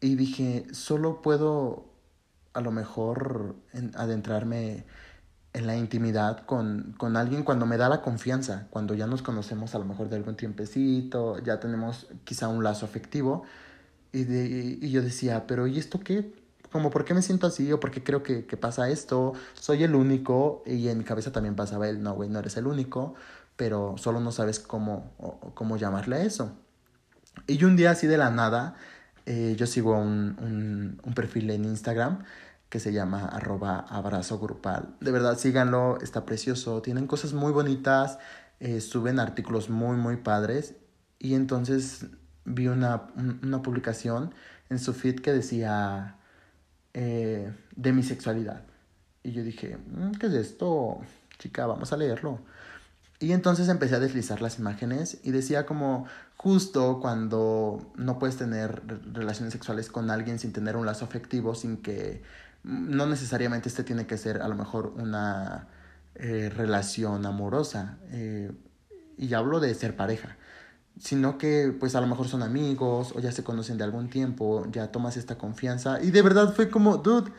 Y 0.00 0.16
dije, 0.16 0.66
solo 0.72 1.22
puedo 1.22 1.86
a 2.54 2.60
lo 2.60 2.70
mejor 2.72 3.56
adentrarme 3.94 4.84
en 5.54 5.66
la 5.66 5.76
intimidad 5.76 6.44
con, 6.46 6.94
con 6.98 7.16
alguien 7.16 7.44
cuando 7.44 7.66
me 7.66 7.76
da 7.76 7.88
la 7.88 8.02
confianza, 8.02 8.68
cuando 8.70 8.94
ya 8.94 9.06
nos 9.06 9.22
conocemos 9.22 9.74
a 9.74 9.78
lo 9.78 9.84
mejor 9.84 10.08
de 10.08 10.16
algún 10.16 10.36
tiempecito, 10.36 11.38
ya 11.40 11.60
tenemos 11.60 12.08
quizá 12.24 12.48
un 12.48 12.64
lazo 12.64 12.86
afectivo. 12.86 13.44
Y, 14.12 14.24
de, 14.24 14.78
y 14.82 14.90
yo 14.90 15.02
decía, 15.02 15.46
pero 15.46 15.66
¿y 15.66 15.78
esto 15.78 16.00
qué? 16.00 16.41
Como 16.72 16.90
por 16.90 17.04
qué 17.04 17.14
me 17.14 17.22
siento 17.22 17.46
así 17.46 17.70
o 17.72 17.78
por 17.78 17.90
qué 17.90 18.02
creo 18.02 18.22
que, 18.22 18.46
que 18.46 18.56
pasa 18.56 18.88
esto, 18.88 19.34
soy 19.54 19.84
el 19.84 19.94
único 19.94 20.62
y 20.66 20.88
en 20.88 20.98
mi 20.98 21.04
cabeza 21.04 21.30
también 21.30 21.54
pasaba 21.54 21.88
el, 21.88 22.02
no, 22.02 22.14
güey, 22.14 22.28
no 22.28 22.38
eres 22.38 22.56
el 22.56 22.66
único, 22.66 23.14
pero 23.56 23.94
solo 23.98 24.20
no 24.20 24.32
sabes 24.32 24.58
cómo, 24.58 25.12
cómo 25.54 25.76
llamarle 25.76 26.16
a 26.16 26.22
eso. 26.22 26.52
Y 27.46 27.62
un 27.64 27.76
día 27.76 27.92
así 27.92 28.06
de 28.06 28.18
la 28.18 28.30
nada, 28.30 28.74
eh, 29.26 29.54
yo 29.56 29.66
sigo 29.66 29.96
un, 29.98 30.98
un, 31.04 31.14
perfil 31.14 31.50
en 31.50 31.64
Instagram 31.64 32.24
que 32.68 32.80
se 32.80 32.92
llama 32.92 33.26
arroba 33.26 33.78
abrazo 33.78 34.38
grupal. 34.38 34.96
De 35.00 35.12
verdad, 35.12 35.38
síganlo, 35.38 35.98
está 36.00 36.24
precioso, 36.24 36.82
tienen 36.82 37.06
cosas 37.06 37.32
muy 37.32 37.52
bonitas, 37.52 38.18
eh, 38.60 38.80
suben 38.80 39.20
artículos 39.20 39.70
muy, 39.70 39.96
muy 39.96 40.16
padres. 40.16 40.74
Y 41.18 41.34
entonces 41.34 42.06
vi 42.44 42.68
una, 42.68 43.08
una 43.42 43.62
publicación 43.62 44.34
en 44.70 44.78
su 44.78 44.94
feed 44.94 45.20
que 45.20 45.32
decía, 45.32 46.16
eh, 46.94 47.52
de 47.74 47.92
mi 47.92 48.02
sexualidad. 48.02 48.62
Y 49.22 49.32
yo 49.32 49.42
dije, 49.42 49.76
mm, 49.76 50.12
¿qué 50.12 50.26
es 50.26 50.34
esto? 50.34 51.00
Chica, 51.38 51.66
vamos 51.66 51.92
a 51.92 51.96
leerlo. 51.96 52.40
Y 53.18 53.32
entonces 53.32 53.68
empecé 53.68 53.94
a 53.94 54.00
deslizar 54.00 54.42
las 54.42 54.58
imágenes 54.58 55.18
y 55.22 55.30
decía 55.30 55.64
como 55.64 56.06
justo 56.36 56.98
cuando 57.00 57.92
no 57.96 58.18
puedes 58.18 58.36
tener 58.36 58.82
relaciones 59.12 59.52
sexuales 59.52 59.88
con 59.88 60.10
alguien 60.10 60.38
sin 60.38 60.52
tener 60.52 60.76
un 60.76 60.86
lazo 60.86 61.04
afectivo, 61.04 61.54
sin 61.54 61.78
que 61.78 62.22
mm, 62.64 62.94
no 62.96 63.06
necesariamente 63.06 63.68
este 63.68 63.84
tiene 63.84 64.06
que 64.06 64.18
ser 64.18 64.42
a 64.42 64.48
lo 64.48 64.56
mejor 64.56 64.94
una 64.96 65.68
eh, 66.14 66.50
relación 66.54 67.24
amorosa. 67.26 67.98
Eh, 68.10 68.50
y 69.16 69.34
hablo 69.34 69.60
de 69.60 69.74
ser 69.74 69.96
pareja 69.96 70.36
sino 70.98 71.38
que 71.38 71.74
pues 71.78 71.94
a 71.94 72.00
lo 72.00 72.06
mejor 72.06 72.28
son 72.28 72.42
amigos 72.42 73.12
o 73.14 73.20
ya 73.20 73.32
se 73.32 73.44
conocen 73.44 73.78
de 73.78 73.84
algún 73.84 74.08
tiempo, 74.08 74.66
ya 74.70 74.92
tomas 74.92 75.16
esta 75.16 75.38
confianza. 75.38 76.02
Y 76.02 76.10
de 76.10 76.22
verdad 76.22 76.54
fue 76.54 76.70
como, 76.70 76.98
dude, 76.98 77.32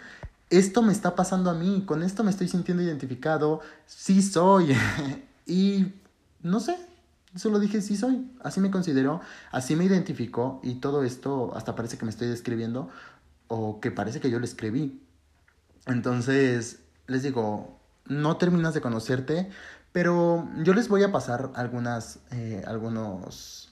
esto 0.49 0.81
me 0.81 0.91
está 0.91 1.15
pasando 1.15 1.49
a 1.49 1.53
mí, 1.53 1.83
con 1.85 2.03
esto 2.03 2.23
me 2.23 2.31
estoy 2.31 2.47
sintiendo 2.47 2.83
identificado, 2.83 3.61
sí 3.85 4.21
soy 4.21 4.75
y 5.45 5.93
no 6.41 6.59
sé, 6.59 6.77
solo 7.35 7.59
dije 7.59 7.81
sí 7.81 7.97
soy, 7.97 8.29
así 8.43 8.59
me 8.59 8.69
considero, 8.69 9.21
así 9.51 9.75
me 9.75 9.85
identificó 9.85 10.59
y 10.63 10.75
todo 10.75 11.03
esto 11.03 11.55
hasta 11.55 11.75
parece 11.75 11.97
que 11.97 12.05
me 12.05 12.11
estoy 12.11 12.27
describiendo 12.27 12.89
o 13.47 13.79
que 13.79 13.91
parece 13.91 14.19
que 14.19 14.29
yo 14.29 14.39
lo 14.39 14.45
escribí. 14.45 15.01
Entonces, 15.85 16.79
les 17.07 17.23
digo, 17.23 17.79
no 18.05 18.37
terminas 18.37 18.73
de 18.73 18.81
conocerte, 18.81 19.49
pero 19.93 20.49
yo 20.63 20.73
les 20.73 20.89
voy 20.89 21.03
a 21.03 21.11
pasar 21.11 21.51
algunas, 21.55 22.19
eh, 22.31 22.63
algunos 22.67 23.71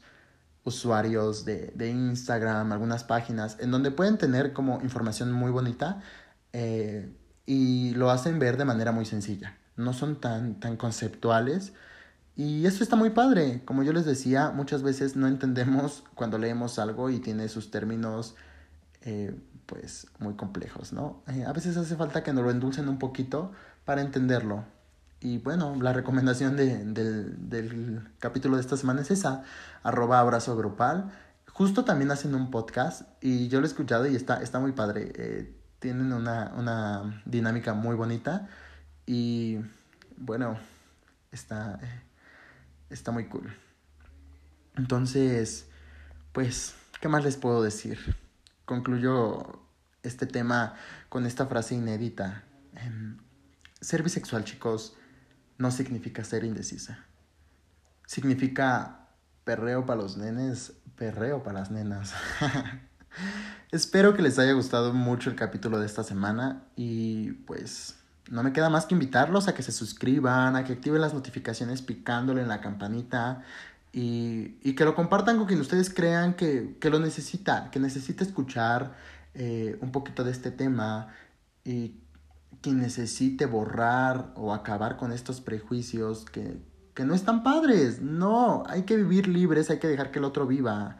usuarios 0.63 1.43
de, 1.43 1.73
de, 1.75 1.89
Instagram, 1.89 2.71
algunas 2.71 3.03
páginas, 3.03 3.57
en 3.59 3.71
donde 3.71 3.89
pueden 3.91 4.19
tener 4.19 4.53
como 4.53 4.79
información 4.81 5.31
muy 5.31 5.51
bonita 5.51 5.99
eh, 6.53 7.11
y 7.47 7.95
lo 7.95 8.11
hacen 8.11 8.37
ver 8.37 8.57
de 8.57 8.65
manera 8.65 8.91
muy 8.91 9.05
sencilla. 9.05 9.57
No 9.75 9.93
son 9.93 10.21
tan, 10.21 10.59
tan 10.59 10.77
conceptuales. 10.77 11.73
Y 12.35 12.67
eso 12.67 12.83
está 12.83 12.95
muy 12.95 13.09
padre. 13.09 13.63
Como 13.65 13.81
yo 13.81 13.91
les 13.91 14.05
decía, 14.05 14.51
muchas 14.51 14.83
veces 14.83 15.15
no 15.15 15.27
entendemos 15.27 16.03
cuando 16.15 16.37
leemos 16.37 16.77
algo 16.77 17.09
y 17.09 17.19
tiene 17.19 17.49
sus 17.49 17.71
términos 17.71 18.35
eh, 19.01 19.35
pues 19.65 20.07
muy 20.19 20.35
complejos, 20.35 20.91
¿no? 20.91 21.23
a 21.47 21.53
veces 21.53 21.77
hace 21.77 21.95
falta 21.95 22.23
que 22.23 22.33
nos 22.33 22.43
lo 22.43 22.51
endulcen 22.51 22.89
un 22.89 22.99
poquito 22.99 23.53
para 23.85 24.01
entenderlo. 24.01 24.65
Y 25.21 25.37
bueno, 25.37 25.75
la 25.79 25.93
recomendación 25.93 26.57
de, 26.57 26.83
del, 26.83 27.47
del, 27.47 28.09
capítulo 28.17 28.55
de 28.55 28.61
esta 28.61 28.75
semana 28.75 29.01
es 29.01 29.11
esa, 29.11 29.43
arroba 29.83 30.19
abrazo 30.19 30.57
grupal. 30.57 31.11
Justo 31.53 31.85
también 31.85 32.09
hacen 32.09 32.33
un 32.33 32.49
podcast 32.49 33.03
y 33.21 33.47
yo 33.47 33.59
lo 33.59 33.67
he 33.67 33.69
escuchado 33.69 34.07
y 34.07 34.15
está, 34.15 34.41
está 34.41 34.59
muy 34.59 34.71
padre. 34.71 35.11
Eh, 35.15 35.55
tienen 35.77 36.11
una, 36.11 36.51
una 36.57 37.21
dinámica 37.25 37.75
muy 37.75 37.95
bonita 37.95 38.49
y 39.05 39.59
bueno, 40.17 40.57
está, 41.31 41.79
está 42.89 43.11
muy 43.11 43.27
cool. 43.27 43.53
Entonces, 44.75 45.67
pues, 46.31 46.73
¿qué 46.99 47.09
más 47.09 47.23
les 47.23 47.37
puedo 47.37 47.61
decir? 47.61 48.15
Concluyo 48.65 49.61
este 50.01 50.25
tema 50.25 50.73
con 51.09 51.27
esta 51.27 51.45
frase 51.45 51.75
inédita. 51.75 52.43
Em, 52.73 53.17
ser 53.81 54.01
bisexual, 54.01 54.45
chicos, 54.45 54.95
no 55.61 55.71
significa 55.71 56.23
ser 56.23 56.43
indecisa. 56.43 57.05
Significa 58.07 59.07
perreo 59.43 59.85
para 59.85 60.01
los 60.01 60.17
nenes, 60.17 60.73
perreo 60.95 61.43
para 61.43 61.59
las 61.59 61.71
nenas. 61.71 62.13
Espero 63.71 64.13
que 64.13 64.21
les 64.21 64.39
haya 64.39 64.53
gustado 64.53 64.93
mucho 64.93 65.29
el 65.29 65.35
capítulo 65.35 65.79
de 65.79 65.85
esta 65.85 66.03
semana 66.03 66.63
y 66.75 67.31
pues 67.31 67.95
no 68.29 68.43
me 68.43 68.53
queda 68.53 68.69
más 68.69 68.85
que 68.85 68.95
invitarlos 68.95 69.47
a 69.47 69.53
que 69.53 69.63
se 69.63 69.71
suscriban, 69.71 70.55
a 70.55 70.63
que 70.63 70.73
activen 70.73 71.01
las 71.01 71.13
notificaciones 71.13 71.81
picándole 71.81 72.41
en 72.41 72.47
la 72.47 72.59
campanita 72.59 73.43
y, 73.93 74.57
y 74.63 74.75
que 74.75 74.85
lo 74.85 74.95
compartan 74.95 75.37
con 75.37 75.47
quien 75.47 75.59
ustedes 75.59 75.93
crean 75.93 76.33
que, 76.33 76.77
que 76.79 76.89
lo 76.89 76.99
necesita, 76.99 77.69
que 77.71 77.79
necesita 77.79 78.23
escuchar 78.23 78.95
eh, 79.33 79.77
un 79.81 79.91
poquito 79.91 80.23
de 80.23 80.31
este 80.31 80.51
tema 80.51 81.09
y 81.63 82.01
quien 82.61 82.79
necesite 82.79 83.45
borrar 83.45 84.31
o 84.35 84.53
acabar 84.53 84.97
con 84.97 85.11
estos 85.11 85.41
prejuicios 85.41 86.25
que, 86.25 86.57
que 86.93 87.05
no 87.05 87.13
están 87.13 87.43
padres. 87.43 88.01
No, 88.01 88.63
hay 88.67 88.83
que 88.83 88.97
vivir 88.97 89.27
libres, 89.27 89.69
hay 89.69 89.79
que 89.79 89.87
dejar 89.87 90.11
que 90.11 90.19
el 90.19 90.25
otro 90.25 90.47
viva. 90.47 90.97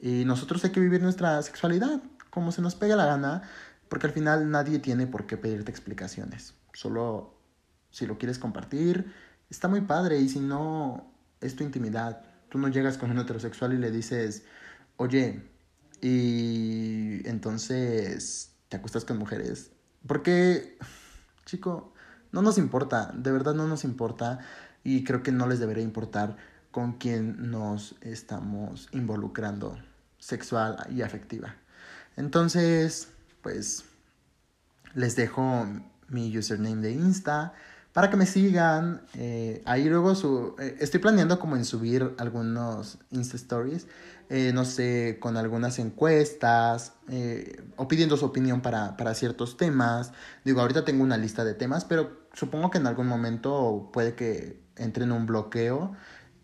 Y 0.00 0.24
nosotros 0.24 0.64
hay 0.64 0.70
que 0.70 0.80
vivir 0.80 1.02
nuestra 1.02 1.40
sexualidad 1.42 2.00
como 2.30 2.52
se 2.52 2.62
nos 2.62 2.74
pega 2.74 2.96
la 2.96 3.06
gana, 3.06 3.42
porque 3.88 4.06
al 4.06 4.12
final 4.12 4.50
nadie 4.50 4.78
tiene 4.78 5.06
por 5.06 5.26
qué 5.26 5.36
pedirte 5.36 5.70
explicaciones. 5.70 6.54
Solo 6.72 7.34
si 7.90 8.06
lo 8.06 8.18
quieres 8.18 8.38
compartir, 8.38 9.12
está 9.50 9.68
muy 9.68 9.82
padre. 9.82 10.18
Y 10.20 10.28
si 10.28 10.40
no, 10.40 11.12
es 11.40 11.56
tu 11.56 11.64
intimidad. 11.64 12.22
Tú 12.48 12.58
no 12.58 12.68
llegas 12.68 12.98
con 12.98 13.10
un 13.10 13.18
heterosexual 13.18 13.72
y 13.72 13.78
le 13.78 13.90
dices, 13.90 14.44
oye, 14.96 15.42
y 16.00 17.26
entonces 17.28 18.52
te 18.68 18.76
acuestas 18.76 19.04
con 19.04 19.18
mujeres. 19.18 19.72
Porque, 20.06 20.78
chico, 21.44 21.92
no 22.32 22.42
nos 22.42 22.58
importa, 22.58 23.12
de 23.14 23.32
verdad 23.32 23.54
no 23.54 23.66
nos 23.66 23.84
importa 23.84 24.40
y 24.84 25.04
creo 25.04 25.22
que 25.22 25.32
no 25.32 25.46
les 25.46 25.58
debería 25.58 25.82
importar 25.82 26.36
con 26.70 26.94
quién 26.94 27.50
nos 27.50 27.96
estamos 28.00 28.88
involucrando 28.92 29.78
sexual 30.18 30.76
y 30.90 31.02
afectiva. 31.02 31.56
Entonces, 32.16 33.08
pues 33.42 33.84
les 34.94 35.16
dejo 35.16 35.66
mi 36.08 36.36
username 36.36 36.82
de 36.82 36.92
Insta 36.92 37.54
para 37.92 38.10
que 38.10 38.16
me 38.16 38.26
sigan. 38.26 39.02
Eh, 39.14 39.62
ahí 39.64 39.88
luego 39.88 40.14
su, 40.14 40.54
eh, 40.58 40.76
estoy 40.80 41.00
planeando 41.00 41.38
como 41.38 41.56
en 41.56 41.64
subir 41.64 42.14
algunos 42.18 42.98
Insta 43.10 43.36
Stories, 43.36 43.86
eh, 44.28 44.52
no 44.54 44.64
sé, 44.64 45.18
con 45.20 45.36
algunas 45.36 45.78
encuestas 45.78 46.92
o 47.76 47.88
pidiendo 47.88 48.16
su 48.16 48.26
opinión 48.26 48.60
para, 48.60 48.96
para 48.96 49.14
ciertos 49.14 49.56
temas. 49.56 50.12
Digo, 50.44 50.60
ahorita 50.60 50.84
tengo 50.84 51.02
una 51.02 51.16
lista 51.16 51.44
de 51.44 51.54
temas, 51.54 51.84
pero 51.84 52.20
supongo 52.32 52.70
que 52.70 52.78
en 52.78 52.86
algún 52.86 53.08
momento 53.08 53.90
puede 53.92 54.14
que 54.14 54.60
entre 54.76 55.04
en 55.04 55.12
un 55.12 55.26
bloqueo 55.26 55.92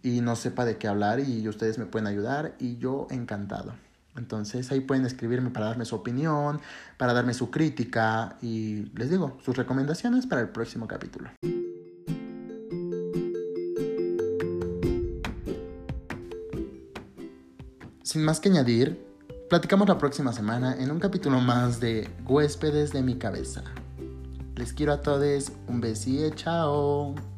y 0.03 0.20
no 0.20 0.36
sepa 0.36 0.64
de 0.64 0.76
qué 0.78 0.88
hablar 0.88 1.20
y 1.20 1.49
ustedes 1.49 1.78
me 1.78 1.86
pueden 1.86 2.07
ayudar 2.07 2.55
y 2.59 2.78
yo 2.78 3.07
encantado. 3.11 3.86
Entonces 4.17 4.71
ahí 4.73 4.81
pueden 4.81 5.05
escribirme 5.05 5.51
para 5.51 5.67
darme 5.67 5.85
su 5.85 5.95
opinión, 5.97 6.61
para 6.97 7.12
darme 7.12 7.35
su 7.35 7.51
crítica 7.51 8.37
y 8.43 8.87
les 8.95 9.11
digo, 9.11 9.39
sus 9.45 9.57
recomendaciones 9.57 10.27
para 10.27 10.41
el 10.41 10.49
próximo 10.49 10.87
capítulo. 10.87 11.31
Sin 18.03 18.25
más 18.25 18.41
que 18.41 18.49
añadir, 18.49 19.05
platicamos 19.51 19.89
la 19.89 19.99
próxima 19.99 20.33
semana 20.33 20.77
en 20.79 20.91
un 20.91 21.01
capítulo 21.01 21.41
más 21.41 21.81
de 21.81 22.09
Huéspedes 22.27 22.93
de 22.93 23.03
mi 23.03 23.17
cabeza. 23.17 23.62
Les 24.55 24.73
quiero 24.73 24.93
a 24.93 25.03
todos, 25.03 25.53
un 25.69 25.81
besito, 25.81 26.35
chao. 26.35 27.36